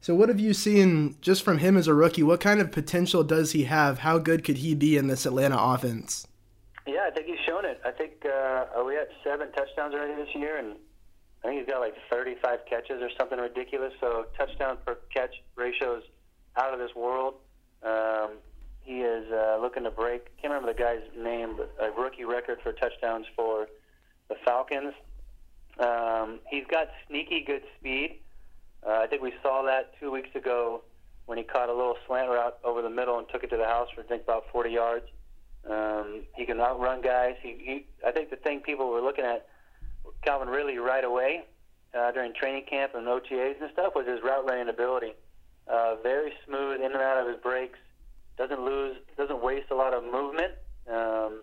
So, 0.01 0.15
what 0.15 0.31
have 0.31 0.41
you 0.41 0.55
seen 0.55 1.17
just 1.21 1.43
from 1.43 1.59
him 1.59 1.77
as 1.77 1.87
a 1.87 1.93
rookie? 1.93 2.23
What 2.23 2.41
kind 2.41 2.63
of 2.63 2.73
potential 2.73 3.23
does 3.23 3.53
he 3.53 3.65
have? 3.65 3.99
How 3.99 4.17
good 4.17 4.43
could 4.43 4.59
he 4.59 4.75
be 4.75 4.97
in 4.97 5.07
this 5.07 5.27
Atlanta 5.27 5.59
offense? 5.61 6.27
Yeah, 6.87 7.07
I 7.07 7.11
think 7.11 7.27
he's 7.27 7.45
shown 7.47 7.67
it. 7.67 7.79
I 7.85 7.91
think 7.91 8.25
uh, 8.25 8.65
are 8.75 8.85
we 8.85 8.97
at 8.97 9.09
seven 9.23 9.53
touchdowns 9.53 9.93
already 9.93 10.15
this 10.15 10.35
year, 10.35 10.57
and 10.57 10.77
I 11.45 11.49
think 11.49 11.61
he's 11.61 11.69
got 11.69 11.81
like 11.81 11.95
35 12.11 12.61
catches 12.65 13.03
or 13.03 13.11
something 13.19 13.39
ridiculous. 13.39 13.93
So 14.01 14.27
touchdown 14.39 14.79
per 14.87 14.97
catch 15.13 15.35
ratio 15.57 15.99
is 15.99 16.05
out 16.57 16.73
of 16.73 16.79
this 16.79 16.95
world. 16.97 17.35
Um, 17.83 18.39
he 18.81 19.01
is 19.01 19.31
uh, 19.31 19.59
looking 19.61 19.85
to 19.85 19.91
break. 19.91 20.25
Can't 20.41 20.55
remember 20.55 20.73
the 20.73 20.79
guy's 20.79 21.03
name, 21.15 21.57
but 21.59 21.75
a 21.81 21.91
rookie 22.01 22.25
record 22.25 22.61
for 22.63 22.73
touchdowns 22.73 23.27
for 23.37 23.64
Falcons. 24.44 24.94
Um, 25.79 26.41
he's 26.49 26.64
got 26.70 26.88
sneaky 27.08 27.43
good 27.44 27.62
speed. 27.79 28.20
Uh, 28.86 29.01
I 29.03 29.06
think 29.06 29.22
we 29.22 29.32
saw 29.43 29.63
that 29.63 29.98
two 29.98 30.10
weeks 30.10 30.34
ago 30.34 30.82
when 31.27 31.39
he 31.39 31.44
caught 31.44 31.69
a 31.69 31.72
little 31.72 31.96
slant 32.06 32.29
route 32.29 32.58
over 32.65 32.82
the 32.82 32.91
middle 32.91 33.19
and 33.19 33.27
took 33.29 33.43
it 33.43 33.51
to 33.51 33.56
the 33.56 33.65
house 33.65 33.89
for 33.94 34.03
I 34.03 34.05
think 34.05 34.22
about 34.22 34.44
40 34.53 34.70
yards. 34.70 35.06
Um, 35.69 36.24
he 36.36 36.44
can 36.44 36.60
outrun 36.60 37.01
guys. 37.01 37.36
He, 37.43 37.56
he, 37.58 37.86
I 38.06 38.13
think 38.13 38.31
the 38.31 38.36
thing 38.36 38.60
people 38.60 38.91
were 38.91 39.01
looking 39.01 39.24
at 39.24 39.48
Calvin 40.22 40.48
really 40.48 40.77
right 40.77 41.05
away 41.05 41.44
uh, 41.94 42.13
during 42.13 42.34
training 42.34 42.65
camp 42.69 42.93
and 42.94 43.06
OTAs 43.06 43.60
and 43.60 43.70
stuff 43.72 43.94
was 43.94 44.06
his 44.06 44.22
route 44.22 44.44
running 44.44 44.69
ability. 44.69 45.15
Uh, 45.67 45.96
very 46.03 46.32
smooth 46.46 46.81
in 46.81 46.93
and 46.93 46.96
out 46.96 47.22
of 47.22 47.27
his 47.27 47.39
breaks. 47.43 47.79
Doesn't 48.36 48.60
lose. 48.60 48.96
Doesn't 49.17 49.43
waste 49.43 49.70
a 49.70 49.74
lot 49.74 49.94
of 49.94 50.05
movement. 50.05 50.53
Um, 50.93 51.41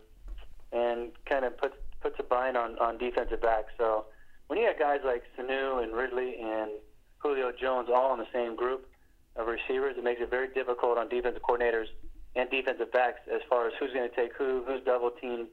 and 0.72 1.12
kind 1.26 1.44
of 1.44 1.58
puts 1.58 1.76
puts 2.02 2.16
a 2.20 2.24
bind 2.24 2.58
on, 2.58 2.78
on 2.80 2.98
defensive 2.98 3.42
backs. 3.42 3.72
So 3.78 4.06
when 4.48 4.60
you 4.60 4.66
have 4.68 4.78
guys 4.78 5.00
like 5.06 5.24
Sanu 5.38 5.84
and 5.84 5.94
Ridley 5.94 6.36
and 6.42 6.72
Julio 7.20 7.52
Jones 7.52 7.90
all 7.94 8.14
in 8.14 8.20
the 8.20 8.28
same 8.34 8.56
group 8.56 8.88
of 9.36 9.48
receivers, 9.48 9.96
it 9.98 10.04
makes 10.04 10.22
it 10.22 10.30
very 10.30 10.50
difficult 10.54 10.98
on 10.98 11.08
defensive 11.10 11.42
coordinators 11.42 11.88
and 12.36 12.50
defensive 12.50 12.92
backs 12.92 13.20
as 13.34 13.42
far 13.50 13.68
as 13.68 13.74
who's 13.80 13.94
going 13.94 14.10
to 14.10 14.16
take 14.16 14.32
who, 14.38 14.64
who's 14.66 14.84
double 14.84 15.12
team, 15.12 15.48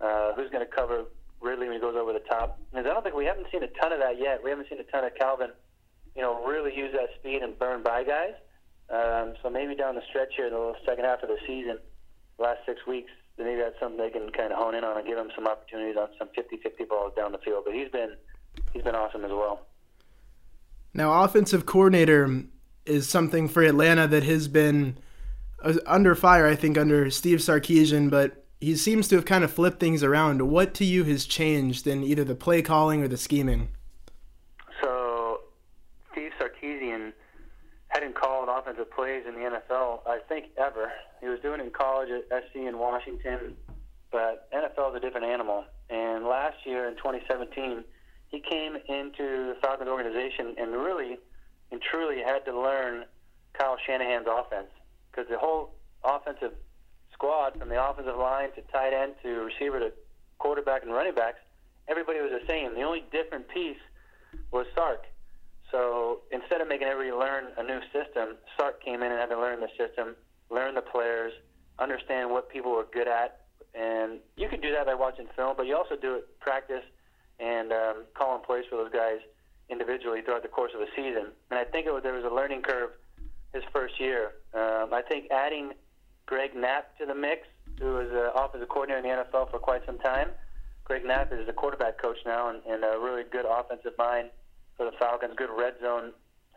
uh, 0.00 0.32
who's 0.34 0.50
going 0.50 0.64
to 0.64 0.70
cover 0.70 1.04
Ridley 1.40 1.66
when 1.66 1.76
he 1.76 1.80
goes 1.80 1.96
over 1.96 2.12
the 2.12 2.20
top. 2.20 2.58
Because 2.70 2.86
I 2.86 2.94
don't 2.94 3.02
think 3.02 3.14
we 3.14 3.24
haven't 3.24 3.46
seen 3.50 3.62
a 3.62 3.68
ton 3.80 3.92
of 3.92 4.00
that 4.00 4.18
yet. 4.18 4.42
We 4.42 4.50
haven't 4.50 4.68
seen 4.68 4.80
a 4.80 4.84
ton 4.84 5.04
of 5.04 5.14
Calvin, 5.14 5.50
you 6.14 6.22
know, 6.22 6.44
really 6.44 6.76
use 6.76 6.92
that 6.92 7.08
speed 7.18 7.42
and 7.42 7.58
burn 7.58 7.82
by 7.82 8.04
guys. 8.04 8.34
Um, 8.90 9.34
so 9.42 9.48
maybe 9.50 9.74
down 9.74 9.94
the 9.94 10.02
stretch 10.08 10.34
here, 10.36 10.50
the 10.50 10.74
second 10.86 11.04
half 11.04 11.22
of 11.22 11.28
the 11.28 11.38
season, 11.46 11.78
last 12.38 12.60
six 12.66 12.86
weeks, 12.86 13.10
then 13.36 13.46
maybe 13.46 13.60
that's 13.60 13.78
something 13.80 13.98
they 13.98 14.10
can 14.10 14.30
kind 14.30 14.52
of 14.52 14.58
hone 14.58 14.74
in 14.74 14.84
on 14.84 14.96
and 14.96 15.06
give 15.06 15.18
him 15.18 15.30
some 15.34 15.46
opportunities 15.46 15.96
on 15.96 16.08
some 16.18 16.28
50-50 16.28 16.88
balls 16.88 17.12
down 17.16 17.32
the 17.32 17.38
field. 17.38 17.64
But 17.64 17.74
he's 17.74 17.90
been 17.90 18.16
he's 18.72 18.82
been 18.82 18.94
awesome 18.94 19.24
as 19.24 19.30
well. 19.30 19.66
Now, 20.92 21.24
offensive 21.24 21.66
coordinator 21.66 22.44
is 22.86 23.08
something 23.08 23.48
for 23.48 23.62
Atlanta 23.62 24.06
that 24.06 24.22
has 24.22 24.46
been 24.46 24.98
uh, 25.62 25.74
under 25.86 26.14
fire, 26.14 26.46
I 26.46 26.54
think, 26.54 26.78
under 26.78 27.10
Steve 27.10 27.38
Sarkisian, 27.38 28.10
but 28.10 28.44
he 28.60 28.76
seems 28.76 29.08
to 29.08 29.16
have 29.16 29.24
kind 29.24 29.42
of 29.42 29.52
flipped 29.52 29.80
things 29.80 30.04
around. 30.04 30.42
What 30.42 30.72
to 30.74 30.84
you 30.84 31.02
has 31.04 31.26
changed 31.26 31.86
in 31.86 32.04
either 32.04 32.22
the 32.22 32.36
play 32.36 32.62
calling 32.62 33.02
or 33.02 33.08
the 33.08 33.16
scheming? 33.16 33.68
So, 34.80 35.40
Steve 36.12 36.30
Sarkisian 36.40 37.12
hadn't 37.88 38.14
called 38.14 38.48
offensive 38.64 38.90
plays 38.90 39.24
in 39.28 39.34
the 39.34 39.40
NFL, 39.40 40.00
I 40.06 40.20
think, 40.28 40.46
ever. 40.56 40.90
He 41.20 41.28
was 41.28 41.38
doing 41.40 41.60
it 41.60 41.64
in 41.64 41.70
college 41.70 42.08
at 42.10 42.44
SC 42.44 42.56
in 42.56 42.78
Washington, 42.78 43.56
but 44.10 44.48
NFL 44.52 44.90
is 44.90 44.96
a 44.96 45.00
different 45.00 45.26
animal. 45.26 45.64
And 45.90 46.24
last 46.24 46.56
year 46.64 46.88
in 46.88 46.96
2017, 46.96 47.84
he 48.28 48.40
came 48.40 48.76
into 48.88 49.52
the 49.52 49.56
Falcons 49.62 49.88
organization 49.88 50.54
and 50.58 50.72
really, 50.72 51.18
and 51.70 51.80
truly 51.80 52.22
had 52.22 52.44
to 52.46 52.58
learn 52.58 53.04
Kyle 53.52 53.76
Shanahan's 53.86 54.26
offense 54.28 54.68
because 55.10 55.28
the 55.28 55.38
whole 55.38 55.74
offensive 56.02 56.52
squad, 57.12 57.58
from 57.58 57.68
the 57.68 57.82
offensive 57.82 58.16
line 58.16 58.50
to 58.54 58.62
tight 58.72 58.92
end 58.92 59.14
to 59.22 59.28
receiver 59.44 59.78
to 59.78 59.92
quarterback 60.38 60.82
and 60.82 60.92
running 60.92 61.14
backs, 61.14 61.38
everybody 61.86 62.20
was 62.20 62.30
the 62.30 62.46
same. 62.46 62.74
The 62.74 62.82
only 62.82 63.04
different 63.12 63.48
piece 63.48 63.78
was 64.50 64.66
Sark. 64.74 65.04
So 65.70 66.20
instead 66.30 66.60
of 66.60 66.68
making 66.68 66.86
everybody 66.86 67.16
learn 67.16 67.46
a 67.56 67.62
new 67.62 67.80
system, 67.92 68.36
Sark 68.56 68.82
came 68.84 69.02
in 69.02 69.10
and 69.10 69.20
had 69.20 69.30
to 69.30 69.38
learn 69.38 69.60
the 69.60 69.68
system, 69.78 70.14
learn 70.50 70.74
the 70.74 70.82
players, 70.82 71.32
understand 71.78 72.30
what 72.30 72.48
people 72.48 72.72
were 72.72 72.86
good 72.92 73.08
at, 73.08 73.40
and 73.74 74.20
you 74.36 74.48
can 74.48 74.60
do 74.60 74.72
that 74.72 74.86
by 74.86 74.94
watching 74.94 75.26
film, 75.34 75.54
but 75.56 75.66
you 75.66 75.76
also 75.76 75.96
do 75.96 76.16
it 76.16 76.40
practice 76.40 76.84
and 77.40 77.72
um, 77.72 78.04
calling 78.14 78.42
plays 78.42 78.64
for 78.70 78.76
those 78.76 78.92
guys 78.92 79.18
individually 79.68 80.20
throughout 80.22 80.42
the 80.42 80.48
course 80.48 80.72
of 80.74 80.80
a 80.80 80.86
season. 80.94 81.32
And 81.50 81.58
I 81.58 81.64
think 81.64 81.86
it 81.86 81.92
was, 81.92 82.02
there 82.02 82.12
was 82.12 82.24
a 82.24 82.34
learning 82.34 82.62
curve 82.62 82.90
his 83.52 83.62
first 83.72 83.98
year. 83.98 84.32
Um, 84.52 84.92
I 84.92 85.02
think 85.08 85.30
adding 85.30 85.72
Greg 86.26 86.54
Knapp 86.54 86.96
to 86.98 87.06
the 87.06 87.14
mix, 87.14 87.46
who 87.78 87.94
was 87.94 88.08
an 88.10 88.30
offensive 88.34 88.68
coordinator 88.68 88.98
in 88.98 89.16
the 89.16 89.24
NFL 89.24 89.50
for 89.50 89.58
quite 89.58 89.84
some 89.86 89.98
time. 89.98 90.28
Greg 90.84 91.04
Knapp 91.04 91.32
is 91.32 91.48
a 91.48 91.52
quarterback 91.52 92.00
coach 92.00 92.18
now 92.24 92.50
and, 92.50 92.60
and 92.68 92.84
a 92.84 92.98
really 93.00 93.22
good 93.30 93.46
offensive 93.48 93.92
mind 93.98 94.30
for 94.76 94.86
the 94.86 94.92
Falcons, 94.98 95.34
good 95.36 95.50
red 95.56 95.74
zone 95.80 96.12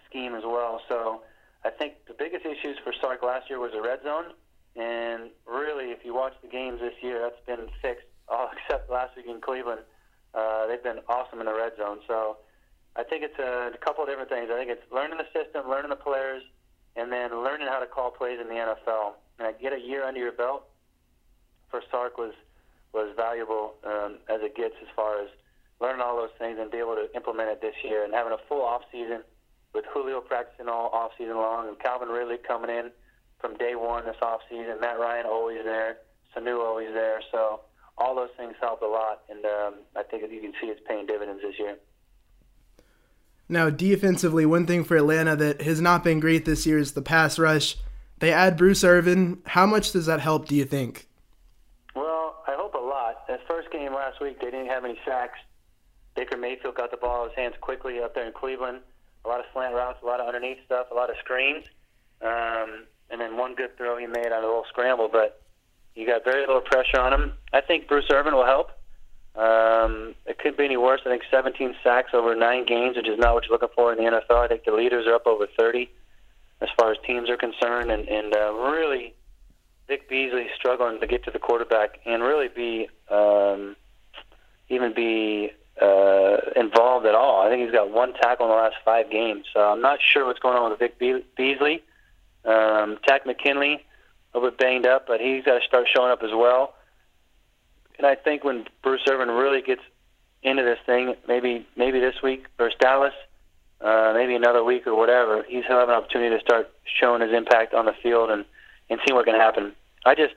scheme 0.10 0.36
as 0.36 0.44
well. 0.46 0.82
So 0.88 1.22
I 1.64 1.70
think 1.70 1.94
the 2.08 2.14
biggest 2.18 2.46
issues 2.46 2.78
for 2.84 2.94
Sark 3.02 3.24
last 3.24 3.50
year 3.50 3.60
was 3.60 3.72
the 3.72 3.82
red 3.82 4.04
zone. 4.04 4.34
And 4.76 5.32
really, 5.46 5.92
if 5.92 6.06
you 6.06 6.14
watch 6.14 6.34
the 6.42 6.48
games 6.48 6.80
this 6.80 6.94
year, 7.02 7.20
that's 7.22 7.42
been 7.46 7.68
fixed, 7.82 8.06
all 8.28 8.50
except 8.56 8.90
last 8.90 9.16
week 9.16 9.26
in 9.28 9.42
Cleveland. 9.42 9.82
Uh, 10.34 10.68
they've 10.68 10.84
been 10.84 11.00
awesome 11.10 11.40
in 11.40 11.46
the 11.46 11.54
red 11.54 11.74
zone. 11.78 12.00
So 12.08 12.38
I 12.96 13.04
think 13.04 13.24
it's 13.24 13.40
a, 13.40 13.72
a 13.74 13.78
couple 13.78 14.04
of 14.04 14.10
different 14.10 14.30
things. 14.30 14.50
I 14.52 14.58
think 14.58 14.70
it's 14.70 14.84
learning 14.92 15.18
the 15.18 15.30
system, 15.34 15.70
learning 15.70 15.90
the 15.90 15.96
players, 15.96 16.44
and 16.96 17.12
then 17.12 17.44
learning 17.44 17.68
how 17.68 17.80
to 17.80 17.88
call 17.88 18.12
plays 18.12 18.40
in 18.40 18.48
the 18.48 18.56
NFL. 18.56 19.14
And 19.40 19.54
get 19.62 19.74
a 19.74 19.80
year 19.80 20.04
under 20.04 20.20
your 20.20 20.32
belt 20.32 20.66
for 21.70 21.82
Sark 21.92 22.18
was 22.18 22.34
was 22.94 23.14
valuable 23.16 23.76
um, 23.84 24.18
as 24.30 24.42
it 24.42 24.56
gets 24.56 24.74
as 24.82 24.88
far 24.96 25.22
as 25.22 25.30
learning 25.80 26.02
all 26.02 26.16
those 26.16 26.34
things 26.40 26.58
and 26.60 26.72
be 26.72 26.78
able 26.78 26.96
to 26.96 27.08
implement 27.16 27.50
it 27.50 27.62
this 27.62 27.76
year 27.84 28.04
and 28.04 28.14
having 28.14 28.34
a 28.34 28.42
full 28.48 28.62
off 28.62 28.82
season 28.92 29.22
with 29.74 29.86
Julio 29.94 30.22
practicing 30.22 30.68
all 30.68 30.90
off 30.90 31.12
season 31.18 31.36
long 31.36 31.68
and 31.68 31.80
Calvin 31.80 32.10
Ridley 32.10 32.38
coming 32.38 32.70
in 32.70 32.92
from 33.40 33.56
day 33.58 33.76
one 33.76 34.06
this 34.06 34.16
off 34.22 34.42
season. 34.50 34.80
Matt 34.82 35.00
Ryan 35.00 35.26
always 35.26 35.64
there, 35.64 35.98
Sanu 36.36 36.60
always 36.66 36.94
there. 36.94 37.22
So 37.32 37.62
all 37.98 38.16
those 38.16 38.30
things 38.38 38.56
helped 38.62 38.84
a 38.84 38.88
lot, 38.88 39.22
and 39.30 39.46
um, 39.46 39.74
I 39.96 40.04
think 40.04 40.24
you 40.32 40.42
can 40.42 40.54
see 40.62 40.68
it's 40.68 40.82
paying 40.88 41.06
dividends 41.06 41.42
this 41.42 41.56
year. 41.60 41.78
Now, 43.50 43.70
defensively, 43.70 44.46
one 44.46 44.68
thing 44.68 44.84
for 44.84 44.98
Atlanta 44.98 45.36
that 45.38 45.62
has 45.62 45.80
not 45.80 46.04
been 46.04 46.20
great 46.20 46.46
this 46.46 46.66
year 46.66 46.78
is 46.78 46.94
the 46.94 47.02
pass 47.02 47.40
rush. 47.40 47.78
They 48.20 48.34
add 48.34 48.58
Bruce 48.58 48.84
Irvin. 48.84 49.42
How 49.46 49.66
much 49.66 49.92
does 49.92 50.06
that 50.08 50.20
help, 50.20 50.48
do 50.48 50.56
you 50.56 50.66
think? 50.66 51.08
Well, 51.96 52.44
I 52.48 52.56
hope 52.56 52.74
a 52.74 52.78
lot. 52.78 53.28
That 53.28 53.40
first 53.48 53.72
game 53.72 53.94
last 53.94 54.20
week, 54.22 54.40
they 54.40 54.52
didn't 54.52 54.68
have 54.68 54.84
any 54.84 55.00
sacks. 55.06 55.40
Baker 56.18 56.36
Mayfield 56.36 56.76
got 56.76 56.90
the 56.90 56.98
ball 56.98 57.24
in 57.24 57.30
his 57.30 57.38
hands 57.38 57.56
quickly 57.62 58.02
up 58.02 58.16
there 58.16 58.26
in 58.26 58.34
Cleveland. 58.34 58.80
A 59.24 59.28
lot 59.28 59.40
of 59.40 59.46
slant 59.54 59.76
routes, 59.76 60.00
a 60.02 60.06
lot 60.06 60.20
of 60.20 60.28
underneath 60.28 60.58
stuff, 60.66 60.88
a 60.92 60.96
lot 60.96 61.10
of 61.10 61.16
screens, 61.18 61.64
um, 62.22 62.86
and 63.12 63.22
then 63.22 63.38
one 63.38 63.54
good 63.54 63.78
throw 63.78 63.98
he 63.98 64.08
made 64.08 64.32
on 64.32 64.44
a 64.44 64.48
little 64.48 64.66
scramble. 64.68 65.10
But 65.12 65.42
you 65.96 66.08
got 66.08 66.24
very 66.24 66.42
little 66.42 66.62
pressure 66.62 67.00
on 67.00 67.14
him. 67.14 67.34
I 67.54 67.62
think 67.62 67.88
Bruce 67.88 68.10
Irvin 68.12 68.34
will 68.34 68.46
help. 68.46 68.72
Um, 69.36 70.16
it 70.26 70.40
could 70.40 70.58
be 70.58 70.66
any 70.66 70.78
worse. 70.78 71.02
I 71.06 71.10
think 71.10 71.22
17 71.30 71.76
sacks 71.84 72.12
over 72.14 72.36
nine 72.36 72.66
games, 72.66 72.98
which 72.98 73.08
is 73.08 73.20
not 73.20 73.36
what 73.36 73.46
you're 73.46 73.54
looking 73.54 73.76
for 73.76 73.94
in 73.94 74.04
the 74.04 74.10
NFL. 74.10 74.44
I 74.44 74.48
think 74.48 74.64
the 74.66 74.72
leaders 74.72 75.06
are 75.06 75.14
up 75.14 75.28
over 75.28 75.48
30 75.58 75.88
as 76.62 76.70
far 76.80 76.92
as 76.92 76.98
teams 77.06 77.30
are 77.30 77.38
concerned, 77.38 77.92
and, 77.92 78.08
and 78.10 78.36
uh, 78.36 78.52
really, 78.54 79.14
Vic 79.88 80.10
Beasley 80.10 80.48
struggling 80.56 81.00
to 81.00 81.06
get 81.06 81.24
to 81.26 81.32
the 81.32 81.38
quarterback 81.38 82.00
and 82.06 82.24
really 82.24 82.48
be 82.48 82.90
um, 83.10 83.76
even 84.70 84.94
be 84.94 85.52
uh, 85.82 86.38
involved 86.56 87.06
at 87.06 87.16
all. 87.16 87.46
I 87.46 87.50
think 87.50 87.57
he's 87.68 87.76
got 87.76 87.92
one 87.92 88.14
tackle 88.14 88.46
in 88.46 88.52
the 88.52 88.56
last 88.56 88.76
five 88.86 89.12
games, 89.12 89.46
so 89.54 89.60
I'm 89.60 89.82
not 89.82 90.00
sure 90.02 90.26
what's 90.26 90.40
going 90.40 90.58
on 90.58 90.72
with 90.72 90.80
Vic 90.80 90.98
Be- 90.98 91.26
Beasley. 91.36 91.84
Um, 92.46 92.98
Takk 93.06 93.26
McKinley, 93.26 93.86
a 94.34 94.38
little 94.38 94.52
bit 94.52 94.58
banged 94.58 94.88
up, 94.88 95.06
but 95.06 95.20
he's 95.20 95.44
got 95.44 95.60
to 95.60 95.66
start 95.68 95.88
showing 95.94 96.12
up 96.12 96.24
as 96.24 96.32
well. 96.34 96.76
And 97.98 98.08
I 98.08 98.16
think 98.16 98.44
when 98.44 98.66
Bruce 98.84 99.02
Irvin 99.10 99.30
really 99.30 99.62
gets 99.62 99.82
into 100.44 100.64
this 100.64 100.80
thing, 100.86 101.16
maybe 101.28 101.68
maybe 101.76 102.00
this 102.00 102.22
week 102.24 102.46
versus 102.58 102.78
Dallas, 102.80 103.14
uh, 103.82 104.14
maybe 104.16 104.36
another 104.36 104.64
week 104.64 104.88
or 104.88 104.96
whatever, 104.96 105.44
he's 105.44 105.64
going 105.64 105.74
to 105.74 105.80
have 105.80 105.90
an 105.90 105.96
opportunity 105.96 106.36
to 106.36 106.42
start 106.42 106.70
showing 106.86 107.22
his 107.22 107.34
impact 107.34 107.74
on 107.74 107.86
the 107.86 107.94
field 108.02 108.30
and 108.30 108.46
and 108.90 109.00
seeing 109.06 109.16
what 109.16 109.26
can 109.26 109.36
happen. 109.36 109.74
I 110.06 110.16
just 110.16 110.36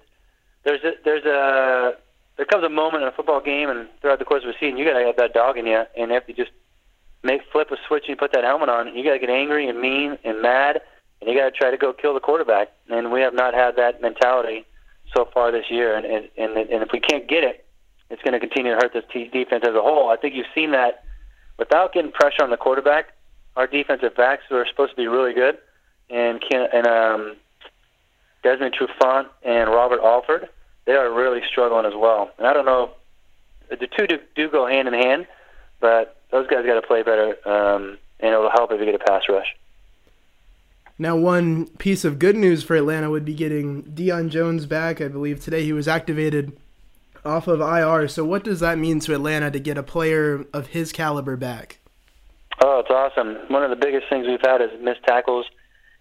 there's 0.64 0.82
a, 0.82 0.92
there's 1.04 1.24
a 1.24 1.94
there 2.36 2.46
comes 2.46 2.64
a 2.64 2.70
moment 2.70 3.02
in 3.02 3.08
a 3.08 3.12
football 3.12 3.40
game 3.40 3.68
and 3.68 3.86
throughout 4.00 4.18
the 4.18 4.24
course 4.24 4.42
of 4.42 4.50
a 4.50 4.54
season, 4.58 4.78
you 4.78 4.84
got 4.84 4.98
to 4.98 5.04
have 5.04 5.16
that 5.16 5.34
dog 5.34 5.58
in 5.58 5.66
you, 5.66 5.84
and 5.96 6.10
if 6.10 6.24
you 6.26 6.34
just 6.34 6.50
make 7.22 7.42
flip 7.52 7.70
a 7.70 7.76
switch 7.86 8.04
and 8.08 8.18
put 8.18 8.32
that 8.32 8.44
helmet 8.44 8.68
on, 8.68 8.94
you 8.96 9.04
got 9.04 9.12
to 9.12 9.18
get 9.18 9.30
angry 9.30 9.68
and 9.68 9.80
mean 9.80 10.18
and 10.24 10.40
mad, 10.42 10.80
and 11.20 11.30
you 11.30 11.36
got 11.36 11.44
to 11.44 11.50
try 11.50 11.70
to 11.70 11.76
go 11.76 11.92
kill 11.92 12.14
the 12.14 12.20
quarterback. 12.20 12.68
And 12.88 13.12
we 13.12 13.20
have 13.20 13.34
not 13.34 13.54
had 13.54 13.76
that 13.76 14.00
mentality 14.00 14.64
so 15.14 15.28
far 15.32 15.50
this 15.52 15.70
year, 15.70 15.96
and 15.96 16.06
and 16.06 16.28
and, 16.36 16.82
if 16.82 16.90
we 16.92 17.00
can't 17.00 17.28
get 17.28 17.44
it, 17.44 17.66
it's 18.10 18.22
going 18.22 18.32
to 18.32 18.40
continue 18.40 18.72
to 18.72 18.78
hurt 18.78 18.92
this 18.92 19.04
defense 19.12 19.64
as 19.66 19.74
a 19.74 19.82
whole. 19.82 20.10
I 20.10 20.16
think 20.16 20.34
you've 20.34 20.46
seen 20.54 20.72
that 20.72 21.04
without 21.58 21.92
getting 21.92 22.12
pressure 22.12 22.42
on 22.42 22.50
the 22.50 22.56
quarterback. 22.56 23.06
Our 23.56 23.66
defensive 23.66 24.14
backs 24.14 24.44
who 24.48 24.54
are 24.54 24.66
supposed 24.66 24.92
to 24.92 24.96
be 24.96 25.08
really 25.08 25.34
good, 25.34 25.58
and 26.08 26.40
can 26.40 26.68
and 26.72 26.86
um, 26.86 27.36
Desmond 28.42 28.74
Trufant 28.74 29.26
and 29.42 29.68
Robert 29.70 30.00
Alford, 30.00 30.48
they 30.86 30.92
are 30.92 31.12
really 31.12 31.40
struggling 31.50 31.84
as 31.84 31.92
well. 31.96 32.30
And 32.38 32.46
I 32.46 32.52
don't 32.52 32.64
know, 32.64 32.92
the 33.68 33.88
two 33.88 34.06
do, 34.06 34.18
do 34.34 34.48
go 34.48 34.66
hand 34.66 34.88
in 34.88 34.94
hand, 34.94 35.26
but 35.80 36.16
those 36.30 36.46
guys 36.46 36.64
got 36.66 36.80
to 36.80 36.86
play 36.86 37.02
better, 37.02 37.36
um, 37.48 37.98
and 38.20 38.32
it'll 38.32 38.50
help 38.50 38.72
if 38.72 38.80
you 38.80 38.86
get 38.86 38.94
a 38.94 39.04
pass 39.04 39.22
rush. 39.28 39.56
Now, 40.98 41.16
one 41.16 41.66
piece 41.78 42.04
of 42.04 42.18
good 42.18 42.36
news 42.36 42.62
for 42.62 42.76
Atlanta 42.76 43.10
would 43.10 43.24
be 43.24 43.34
getting 43.34 43.84
Deion 43.84 44.28
Jones 44.28 44.66
back. 44.66 45.00
I 45.00 45.08
believe 45.08 45.40
today 45.40 45.64
he 45.64 45.72
was 45.72 45.88
activated 45.88 46.58
off 47.24 47.48
of 47.48 47.60
IR. 47.60 48.06
So, 48.08 48.24
what 48.24 48.44
does 48.44 48.60
that 48.60 48.78
mean 48.78 49.00
to 49.00 49.14
Atlanta 49.14 49.50
to 49.50 49.58
get 49.58 49.78
a 49.78 49.82
player 49.82 50.44
of 50.52 50.68
his 50.68 50.92
caliber 50.92 51.36
back? 51.36 51.78
Oh, 52.62 52.80
it's 52.80 52.90
awesome. 52.90 53.36
One 53.48 53.62
of 53.62 53.70
the 53.70 53.76
biggest 53.76 54.08
things 54.10 54.26
we've 54.26 54.40
had 54.42 54.60
is 54.60 54.70
missed 54.82 55.02
tackles, 55.04 55.46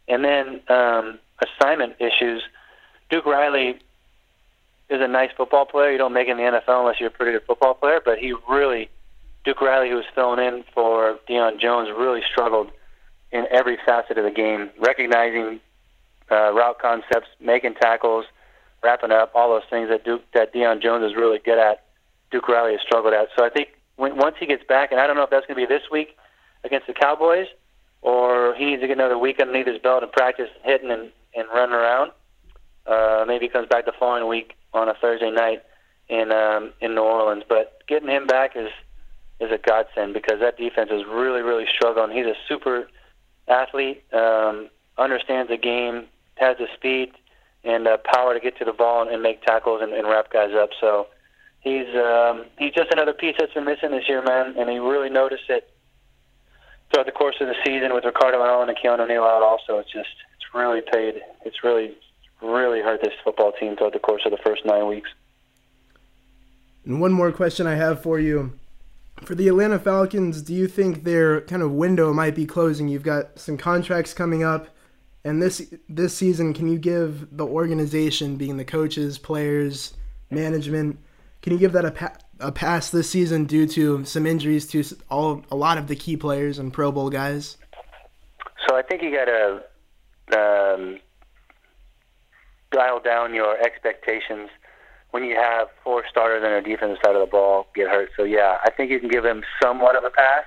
and 0.07 0.23
then 0.23 0.59
um, 0.67 1.19
assignment 1.41 1.95
issues. 1.99 2.43
Duke 3.09 3.25
Riley 3.25 3.79
is 4.89 5.01
a 5.01 5.07
nice 5.07 5.29
football 5.37 5.65
player. 5.65 5.91
You 5.91 5.97
don't 5.97 6.13
make 6.13 6.27
it 6.27 6.31
in 6.31 6.37
the 6.37 6.43
NFL 6.43 6.81
unless 6.81 6.99
you're 6.99 7.09
a 7.09 7.11
pretty 7.11 7.31
good 7.31 7.45
football 7.45 7.73
player, 7.73 8.01
but 8.03 8.17
he 8.17 8.33
really, 8.49 8.89
Duke 9.45 9.61
Riley, 9.61 9.89
who 9.89 9.95
was 9.95 10.05
filling 10.13 10.39
in 10.39 10.63
for 10.73 11.17
Deion 11.29 11.59
Jones, 11.59 11.89
really 11.97 12.21
struggled 12.29 12.71
in 13.31 13.45
every 13.51 13.77
facet 13.85 14.17
of 14.17 14.25
the 14.25 14.31
game, 14.31 14.69
recognizing 14.79 15.59
uh, 16.31 16.51
route 16.53 16.79
concepts, 16.79 17.27
making 17.39 17.75
tackles, 17.75 18.25
wrapping 18.83 19.11
up, 19.11 19.31
all 19.35 19.49
those 19.49 19.67
things 19.69 19.89
that 19.89 20.03
Duke 20.03 20.23
that 20.33 20.53
Deion 20.53 20.81
Jones 20.81 21.09
is 21.09 21.15
really 21.15 21.39
good 21.39 21.57
at. 21.57 21.85
Duke 22.31 22.47
Riley 22.47 22.73
has 22.73 22.81
struggled 22.81 23.13
at. 23.13 23.29
So 23.35 23.43
I 23.43 23.49
think 23.49 23.69
when, 23.95 24.17
once 24.17 24.35
he 24.39 24.45
gets 24.45 24.63
back, 24.63 24.91
and 24.91 24.99
I 24.99 25.07
don't 25.07 25.15
know 25.15 25.23
if 25.23 25.29
that's 25.29 25.45
going 25.45 25.59
to 25.59 25.67
be 25.67 25.73
this 25.73 25.83
week 25.91 26.17
against 26.63 26.87
the 26.87 26.93
Cowboys, 26.93 27.47
or 28.01 28.55
he 28.55 28.65
needs 28.65 28.81
to 28.81 28.87
get 28.87 28.97
another 28.97 29.17
week 29.17 29.39
underneath 29.39 29.67
his 29.67 29.79
belt 29.79 30.03
and 30.03 30.11
practice 30.11 30.49
hitting 30.63 30.91
and, 30.91 31.09
and 31.35 31.47
running 31.53 31.75
around. 31.75 32.11
Uh, 32.85 33.25
maybe 33.27 33.45
he 33.45 33.49
comes 33.49 33.67
back 33.67 33.85
the 33.85 33.93
following 33.99 34.27
week 34.27 34.55
on 34.73 34.89
a 34.89 34.93
Thursday 34.95 35.31
night 35.31 35.63
in 36.07 36.31
um, 36.31 36.71
in 36.81 36.95
New 36.95 37.01
Orleans. 37.01 37.43
But 37.47 37.81
getting 37.87 38.09
him 38.09 38.25
back 38.25 38.55
is 38.55 38.69
is 39.39 39.51
a 39.51 39.57
godsend 39.57 40.13
because 40.13 40.39
that 40.41 40.57
defense 40.57 40.89
is 40.91 41.03
really 41.05 41.41
really 41.41 41.65
struggling. 41.73 42.15
He's 42.15 42.25
a 42.25 42.35
super 42.47 42.87
athlete, 43.47 44.03
um, 44.13 44.69
understands 44.97 45.49
the 45.49 45.57
game, 45.57 46.05
has 46.35 46.57
the 46.57 46.67
speed 46.75 47.11
and 47.63 47.87
uh, 47.87 47.97
power 48.13 48.33
to 48.33 48.39
get 48.39 48.57
to 48.57 48.65
the 48.65 48.73
ball 48.73 49.01
and, 49.01 49.11
and 49.11 49.21
make 49.21 49.41
tackles 49.43 49.81
and, 49.81 49.93
and 49.93 50.07
wrap 50.07 50.31
guys 50.31 50.51
up. 50.53 50.69
So 50.79 51.07
he's 51.61 51.87
um, 51.95 52.45
he's 52.57 52.73
just 52.73 52.91
another 52.91 53.13
piece 53.13 53.35
that's 53.37 53.53
been 53.53 53.65
missing 53.65 53.91
this 53.91 54.07
year, 54.07 54.23
man. 54.23 54.55
And 54.57 54.69
he 54.69 54.79
really 54.79 55.09
noticed 55.09 55.49
it 55.49 55.69
throughout 56.91 57.05
the 57.05 57.11
course 57.11 57.35
of 57.41 57.47
the 57.47 57.55
season 57.65 57.93
with 57.93 58.05
Ricardo 58.05 58.41
Allen 58.43 58.69
and 58.69 58.77
Keanu 58.77 59.07
Neal 59.07 59.23
out. 59.23 59.43
Also, 59.43 59.79
it's 59.79 59.91
just 59.91 60.09
it's 60.35 60.53
really 60.53 60.81
paid. 60.81 61.21
It's 61.45 61.63
really 61.63 61.95
really 62.41 62.81
hurt 62.81 63.01
this 63.01 63.13
football 63.23 63.51
team 63.51 63.75
throughout 63.75 63.93
the 63.93 63.99
course 63.99 64.21
of 64.25 64.31
the 64.31 64.37
first 64.37 64.65
nine 64.65 64.87
weeks. 64.87 65.09
And 66.85 67.01
one 67.01 67.11
more 67.11 67.31
question 67.31 67.67
I 67.67 67.75
have 67.75 68.01
for 68.01 68.19
you. 68.19 68.53
For 69.23 69.35
the 69.35 69.47
Atlanta 69.47 69.77
Falcons, 69.77 70.41
do 70.41 70.53
you 70.53 70.67
think 70.67 71.03
their 71.03 71.41
kind 71.41 71.61
of 71.61 71.71
window 71.71 72.13
might 72.13 72.35
be 72.35 72.45
closing? 72.45 72.87
You've 72.87 73.03
got 73.03 73.37
some 73.37 73.57
contracts 73.57 74.13
coming 74.13 74.43
up, 74.43 74.67
and 75.23 75.41
this 75.41 75.73
this 75.87 76.15
season, 76.15 76.53
can 76.53 76.67
you 76.67 76.79
give 76.79 77.35
the 77.35 77.45
organization, 77.45 78.37
being 78.37 78.57
the 78.57 78.65
coaches, 78.65 79.17
players, 79.17 79.93
management, 80.31 80.99
can 81.41 81.53
you 81.53 81.59
give 81.59 81.71
that 81.71 81.85
a, 81.85 81.91
pa- 81.91 82.17
a 82.39 82.51
pass 82.51 82.89
this 82.89 83.09
season 83.09 83.45
due 83.45 83.67
to 83.67 84.03
some 84.03 84.25
injuries 84.25 84.67
to 84.67 84.83
all 85.09 85.43
a 85.51 85.55
lot 85.55 85.77
of 85.77 85.87
the 85.87 85.95
key 85.95 86.17
players 86.17 86.59
and 86.59 86.73
Pro 86.73 86.91
Bowl 86.91 87.09
guys? 87.09 87.57
So 88.67 88.75
I 88.75 88.81
think 88.81 89.01
you 89.01 89.11
got 89.11 89.25
to 89.25 90.75
um, 90.75 90.99
dial 92.71 92.99
down 92.99 93.33
your 93.33 93.57
expectations 93.57 94.49
when 95.11 95.23
you 95.23 95.35
have 95.35 95.67
four 95.83 96.03
starters 96.09 96.43
on 96.43 96.49
your 96.51 96.61
defensive 96.61 96.97
side 97.03 97.15
of 97.15 97.21
the 97.21 97.25
ball 97.31 97.67
get 97.75 97.87
hurt. 97.89 98.11
So 98.15 98.23
yeah, 98.23 98.59
I 98.63 98.69
think 98.69 98.91
you 98.91 98.99
can 98.99 99.09
give 99.09 99.23
them 99.23 99.43
somewhat 99.61 99.95
of 99.95 100.03
a 100.03 100.09
pass. 100.09 100.43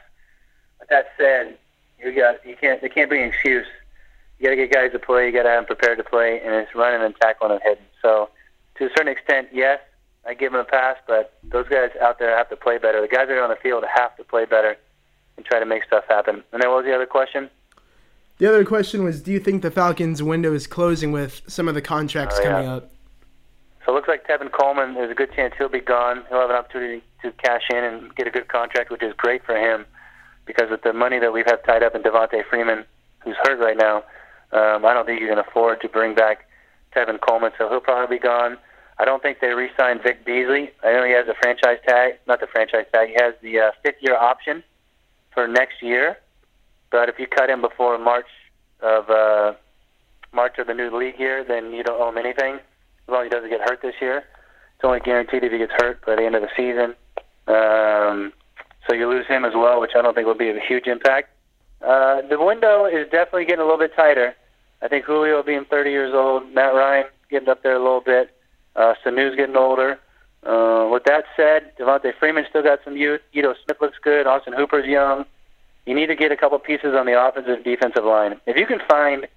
But 0.78 0.88
that 0.90 1.06
said, 1.18 1.56
you 1.98 2.14
got 2.14 2.44
you 2.46 2.56
can't 2.56 2.80
they 2.80 2.88
can't 2.88 3.10
be 3.10 3.18
an 3.20 3.28
excuse. 3.28 3.66
You 4.38 4.44
got 4.46 4.50
to 4.50 4.56
get 4.56 4.72
guys 4.72 4.92
to 4.92 4.98
play. 4.98 5.26
You 5.26 5.32
got 5.32 5.44
to 5.44 5.50
have 5.50 5.58
them 5.58 5.66
prepared 5.66 5.98
to 5.98 6.04
play, 6.04 6.40
and 6.44 6.52
it's 6.54 6.74
running 6.74 7.00
and 7.04 7.14
tackling 7.20 7.52
and 7.52 7.60
hitting. 7.62 7.84
So 8.00 8.28
to 8.76 8.86
a 8.86 8.88
certain 8.90 9.08
extent, 9.08 9.48
yes, 9.52 9.78
I 10.26 10.34
give 10.34 10.50
them 10.52 10.60
a 10.60 10.64
pass. 10.64 10.96
But 11.06 11.34
those 11.44 11.68
guys 11.68 11.90
out 12.00 12.18
there 12.18 12.36
have 12.36 12.48
to 12.50 12.56
play 12.56 12.78
better. 12.78 13.00
The 13.00 13.08
guys 13.08 13.28
that 13.28 13.36
are 13.36 13.42
on 13.42 13.50
the 13.50 13.56
field 13.56 13.84
have 13.94 14.16
to 14.16 14.24
play 14.24 14.44
better 14.44 14.76
and 15.36 15.46
try 15.46 15.60
to 15.60 15.66
make 15.66 15.84
stuff 15.84 16.04
happen. 16.08 16.42
And 16.52 16.60
then 16.62 16.70
what 16.70 16.78
was 16.78 16.86
the 16.86 16.94
other 16.94 17.06
question? 17.06 17.50
The 18.38 18.48
other 18.48 18.64
question 18.64 19.04
was, 19.04 19.22
do 19.22 19.30
you 19.30 19.38
think 19.38 19.62
the 19.62 19.70
Falcons' 19.70 20.22
window 20.22 20.52
is 20.52 20.66
closing 20.66 21.12
with 21.12 21.42
some 21.46 21.68
of 21.68 21.74
the 21.74 21.82
contracts 21.82 22.36
Oh, 22.38 22.42
yeah. 22.42 22.50
coming 22.50 22.68
up? 22.68 22.91
So 23.84 23.92
it 23.92 23.94
looks 23.94 24.08
like 24.08 24.26
Tevin 24.26 24.52
Coleman, 24.52 24.94
there's 24.94 25.10
a 25.10 25.14
good 25.14 25.32
chance 25.34 25.54
he'll 25.58 25.68
be 25.68 25.80
gone. 25.80 26.22
He'll 26.28 26.40
have 26.40 26.50
an 26.50 26.56
opportunity 26.56 27.02
to 27.22 27.32
cash 27.32 27.62
in 27.70 27.82
and 27.82 28.14
get 28.14 28.26
a 28.26 28.30
good 28.30 28.48
contract, 28.48 28.90
which 28.90 29.02
is 29.02 29.12
great 29.16 29.44
for 29.44 29.56
him 29.56 29.84
because 30.46 30.70
with 30.70 30.82
the 30.82 30.92
money 30.92 31.18
that 31.18 31.32
we 31.32 31.40
have 31.40 31.46
had 31.46 31.64
tied 31.64 31.82
up 31.82 31.94
in 31.94 32.02
Devonta 32.02 32.42
Freeman, 32.48 32.84
who's 33.24 33.36
hurt 33.42 33.58
right 33.58 33.76
now, 33.76 33.98
um, 34.52 34.84
I 34.84 34.92
don't 34.92 35.06
think 35.06 35.20
you 35.20 35.28
can 35.28 35.38
afford 35.38 35.80
to 35.80 35.88
bring 35.88 36.14
back 36.14 36.46
Tevin 36.94 37.20
Coleman, 37.20 37.52
so 37.58 37.68
he'll 37.68 37.80
probably 37.80 38.18
be 38.18 38.20
gone. 38.20 38.58
I 38.98 39.04
don't 39.04 39.22
think 39.22 39.40
they 39.40 39.48
re-signed 39.48 40.00
Vic 40.02 40.24
Beasley. 40.24 40.70
I 40.84 40.92
know 40.92 41.04
he 41.04 41.12
has 41.12 41.26
a 41.26 41.34
franchise 41.40 41.78
tag, 41.86 42.14
not 42.26 42.40
the 42.40 42.46
franchise 42.46 42.86
tag. 42.92 43.08
He 43.08 43.14
has 43.18 43.34
the 43.42 43.58
uh, 43.58 43.70
fifth-year 43.82 44.16
option 44.16 44.62
for 45.32 45.48
next 45.48 45.82
year. 45.82 46.18
But 46.90 47.08
if 47.08 47.18
you 47.18 47.26
cut 47.26 47.48
him 47.48 47.62
before 47.62 47.98
March 47.98 48.26
of 48.80 49.08
uh, 49.08 49.54
March 50.32 50.58
of 50.58 50.66
the 50.66 50.74
new 50.74 50.94
league 50.96 51.18
year, 51.18 51.42
then 51.42 51.72
you 51.72 51.82
don't 51.82 52.00
owe 52.00 52.10
him 52.10 52.18
anything 52.18 52.60
as 53.08 53.12
long 53.12 53.22
as 53.22 53.26
he 53.26 53.30
doesn't 53.30 53.50
get 53.50 53.60
hurt 53.60 53.80
this 53.82 53.94
year. 54.00 54.18
It's 54.18 54.84
only 54.84 55.00
guaranteed 55.00 55.44
if 55.44 55.52
he 55.52 55.58
gets 55.58 55.72
hurt 55.76 56.04
by 56.04 56.16
the 56.16 56.24
end 56.24 56.34
of 56.34 56.42
the 56.42 56.50
season. 56.56 56.94
Um, 57.46 58.32
so 58.86 58.94
you 58.94 59.08
lose 59.08 59.26
him 59.26 59.44
as 59.44 59.54
well, 59.54 59.80
which 59.80 59.92
I 59.96 60.02
don't 60.02 60.14
think 60.14 60.26
will 60.26 60.34
be 60.34 60.50
a 60.50 60.60
huge 60.60 60.86
impact. 60.86 61.30
Uh, 61.80 62.22
the 62.22 62.42
window 62.42 62.86
is 62.86 63.08
definitely 63.10 63.44
getting 63.44 63.60
a 63.60 63.64
little 63.64 63.78
bit 63.78 63.94
tighter. 63.94 64.34
I 64.80 64.88
think 64.88 65.04
Julio 65.04 65.42
being 65.42 65.64
30 65.64 65.90
years 65.90 66.12
old, 66.14 66.52
Matt 66.52 66.74
Ryan 66.74 67.06
getting 67.30 67.48
up 67.48 67.62
there 67.62 67.74
a 67.74 67.78
little 67.78 68.00
bit, 68.00 68.34
uh, 68.76 68.94
Sanu's 69.04 69.36
getting 69.36 69.56
older. 69.56 69.98
Uh, 70.44 70.88
with 70.90 71.04
that 71.04 71.24
said, 71.36 71.76
Devonta 71.78 72.12
Freeman 72.18 72.44
still 72.48 72.62
got 72.62 72.80
some 72.84 72.96
youth. 72.96 73.20
Ito 73.32 73.54
Smith 73.64 73.76
looks 73.80 73.98
good. 74.02 74.26
Austin 74.26 74.52
Hooper's 74.52 74.86
young. 74.86 75.24
You 75.86 75.94
need 75.94 76.06
to 76.06 76.16
get 76.16 76.32
a 76.32 76.36
couple 76.36 76.58
pieces 76.58 76.94
on 76.96 77.06
the 77.06 77.20
offensive 77.20 77.62
defensive 77.64 78.04
line. 78.04 78.40
If 78.46 78.56
you 78.56 78.66
can 78.66 78.80
find 78.88 79.28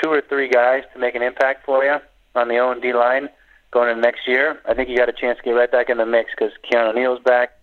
two 0.00 0.10
or 0.10 0.20
three 0.20 0.48
guys 0.48 0.84
to 0.92 1.00
make 1.00 1.14
an 1.14 1.22
impact 1.22 1.64
for 1.64 1.84
you 1.84 1.98
on 2.36 2.48
the 2.48 2.58
O 2.58 2.70
and 2.70 2.82
D 2.82 2.92
line 2.92 3.28
going 3.70 3.90
into 3.90 4.00
next 4.00 4.26
year, 4.26 4.60
I 4.68 4.74
think 4.74 4.88
you 4.88 4.96
got 4.96 5.08
a 5.08 5.12
chance 5.12 5.38
to 5.38 5.44
get 5.44 5.50
right 5.52 5.70
back 5.70 5.90
in 5.90 5.98
the 5.98 6.06
mix 6.06 6.30
because 6.30 6.52
Keanu 6.64 6.94
Neal's 6.94 7.20
back, 7.20 7.58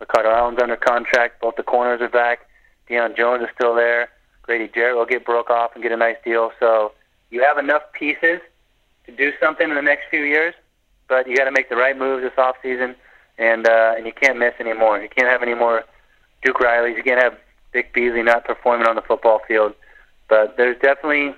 Ricardo 0.00 0.30
Allen's 0.30 0.58
under 0.60 0.76
contract, 0.76 1.40
both 1.40 1.56
the 1.56 1.62
corners 1.62 2.00
are 2.00 2.08
back, 2.08 2.48
Deion 2.88 3.16
Jones 3.16 3.42
is 3.42 3.48
still 3.54 3.74
there, 3.74 4.08
Grady 4.42 4.70
Jarrett 4.72 4.96
will 4.96 5.06
get 5.06 5.24
broke 5.24 5.50
off 5.50 5.72
and 5.74 5.82
get 5.82 5.92
a 5.92 5.96
nice 5.96 6.16
deal. 6.24 6.52
So 6.60 6.92
you 7.30 7.42
have 7.42 7.58
enough 7.58 7.82
pieces 7.92 8.40
to 9.06 9.12
do 9.12 9.32
something 9.40 9.68
in 9.68 9.74
the 9.74 9.82
next 9.82 10.04
few 10.10 10.22
years, 10.22 10.54
but 11.08 11.28
you 11.28 11.36
got 11.36 11.44
to 11.44 11.52
make 11.52 11.68
the 11.68 11.76
right 11.76 11.96
moves 11.96 12.22
this 12.22 12.32
off 12.38 12.56
season, 12.62 12.94
and 13.38 13.66
uh, 13.66 13.94
and 13.96 14.06
you 14.06 14.12
can't 14.12 14.38
miss 14.38 14.54
anymore. 14.60 15.00
You 15.00 15.08
can't 15.08 15.28
have 15.28 15.42
any 15.42 15.54
more 15.54 15.84
Duke 16.42 16.58
Rileys. 16.58 16.96
You 16.96 17.02
can't 17.02 17.22
have 17.22 17.36
Vic 17.72 17.92
Beasley 17.92 18.22
not 18.22 18.44
performing 18.44 18.86
on 18.86 18.96
the 18.96 19.02
football 19.02 19.40
field. 19.46 19.74
But 20.28 20.56
there's 20.56 20.78
definitely 20.80 21.34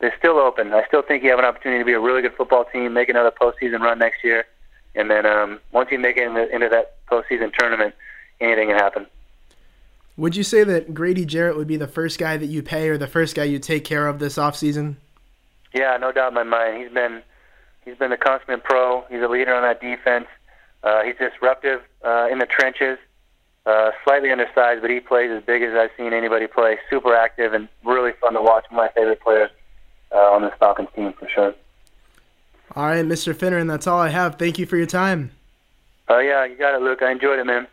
they're 0.00 0.14
still 0.18 0.38
open. 0.38 0.72
I 0.72 0.86
still 0.86 1.02
think 1.02 1.24
you 1.24 1.30
have 1.30 1.38
an 1.38 1.44
opportunity 1.44 1.80
to 1.80 1.84
be 1.84 1.92
a 1.92 2.00
really 2.00 2.22
good 2.22 2.34
football 2.34 2.64
team, 2.64 2.92
make 2.92 3.08
another 3.08 3.32
postseason 3.32 3.80
run 3.80 3.98
next 3.98 4.22
year, 4.22 4.44
and 4.94 5.10
then 5.10 5.26
um, 5.26 5.60
once 5.72 5.90
you 5.90 5.98
make 5.98 6.16
it 6.16 6.26
into, 6.26 6.48
into 6.54 6.68
that 6.68 6.96
postseason 7.06 7.52
tournament, 7.52 7.94
anything 8.40 8.68
can 8.68 8.76
happen. 8.76 9.06
Would 10.16 10.36
you 10.36 10.42
say 10.42 10.64
that 10.64 10.94
Grady 10.94 11.24
Jarrett 11.24 11.56
would 11.56 11.68
be 11.68 11.76
the 11.76 11.86
first 11.86 12.18
guy 12.18 12.36
that 12.36 12.46
you 12.46 12.62
pay 12.62 12.88
or 12.88 12.98
the 12.98 13.06
first 13.06 13.36
guy 13.36 13.44
you 13.44 13.58
take 13.58 13.84
care 13.84 14.08
of 14.08 14.18
this 14.18 14.36
offseason? 14.36 14.96
Yeah, 15.72 15.96
no 15.96 16.12
doubt 16.12 16.28
in 16.28 16.34
my 16.34 16.42
mind. 16.42 16.82
He's 16.82 16.92
been 16.92 17.22
he's 17.84 17.96
been 17.96 18.10
a 18.10 18.16
consummate 18.16 18.64
pro. 18.64 19.04
He's 19.10 19.22
a 19.22 19.28
leader 19.28 19.54
on 19.54 19.62
that 19.62 19.80
defense. 19.80 20.26
Uh, 20.82 21.02
he's 21.02 21.14
disruptive 21.16 21.82
uh, 22.04 22.26
in 22.30 22.38
the 22.38 22.46
trenches. 22.46 22.98
Uh, 23.64 23.90
slightly 24.02 24.30
undersized, 24.30 24.80
but 24.80 24.90
he 24.90 24.98
plays 24.98 25.30
as 25.30 25.42
big 25.44 25.62
as 25.62 25.74
I've 25.74 25.90
seen 25.96 26.12
anybody 26.12 26.46
play. 26.46 26.78
Super 26.88 27.14
active 27.14 27.52
and 27.52 27.68
really 27.84 28.12
fun 28.20 28.32
to 28.32 28.42
watch. 28.42 28.64
One 28.70 28.80
of 28.80 28.90
my 28.94 29.00
favorite 29.00 29.20
players 29.20 29.50
uh, 30.12 30.18
on 30.18 30.42
this 30.42 30.52
Falcons 30.58 30.88
team 30.94 31.12
for 31.12 31.28
sure. 31.28 31.54
All 32.76 32.86
right, 32.86 33.04
Mr. 33.04 33.34
Finneran, 33.34 33.66
that's 33.66 33.86
all 33.86 33.98
I 33.98 34.08
have. 34.08 34.36
Thank 34.36 34.58
you 34.58 34.66
for 34.66 34.76
your 34.76 34.86
time. 34.86 35.30
Oh 36.08 36.18
yeah, 36.18 36.44
you 36.44 36.56
got 36.56 36.74
it, 36.74 36.82
Luke. 36.82 37.02
I 37.02 37.10
enjoyed 37.10 37.38
it, 37.38 37.44
man. 37.44 37.66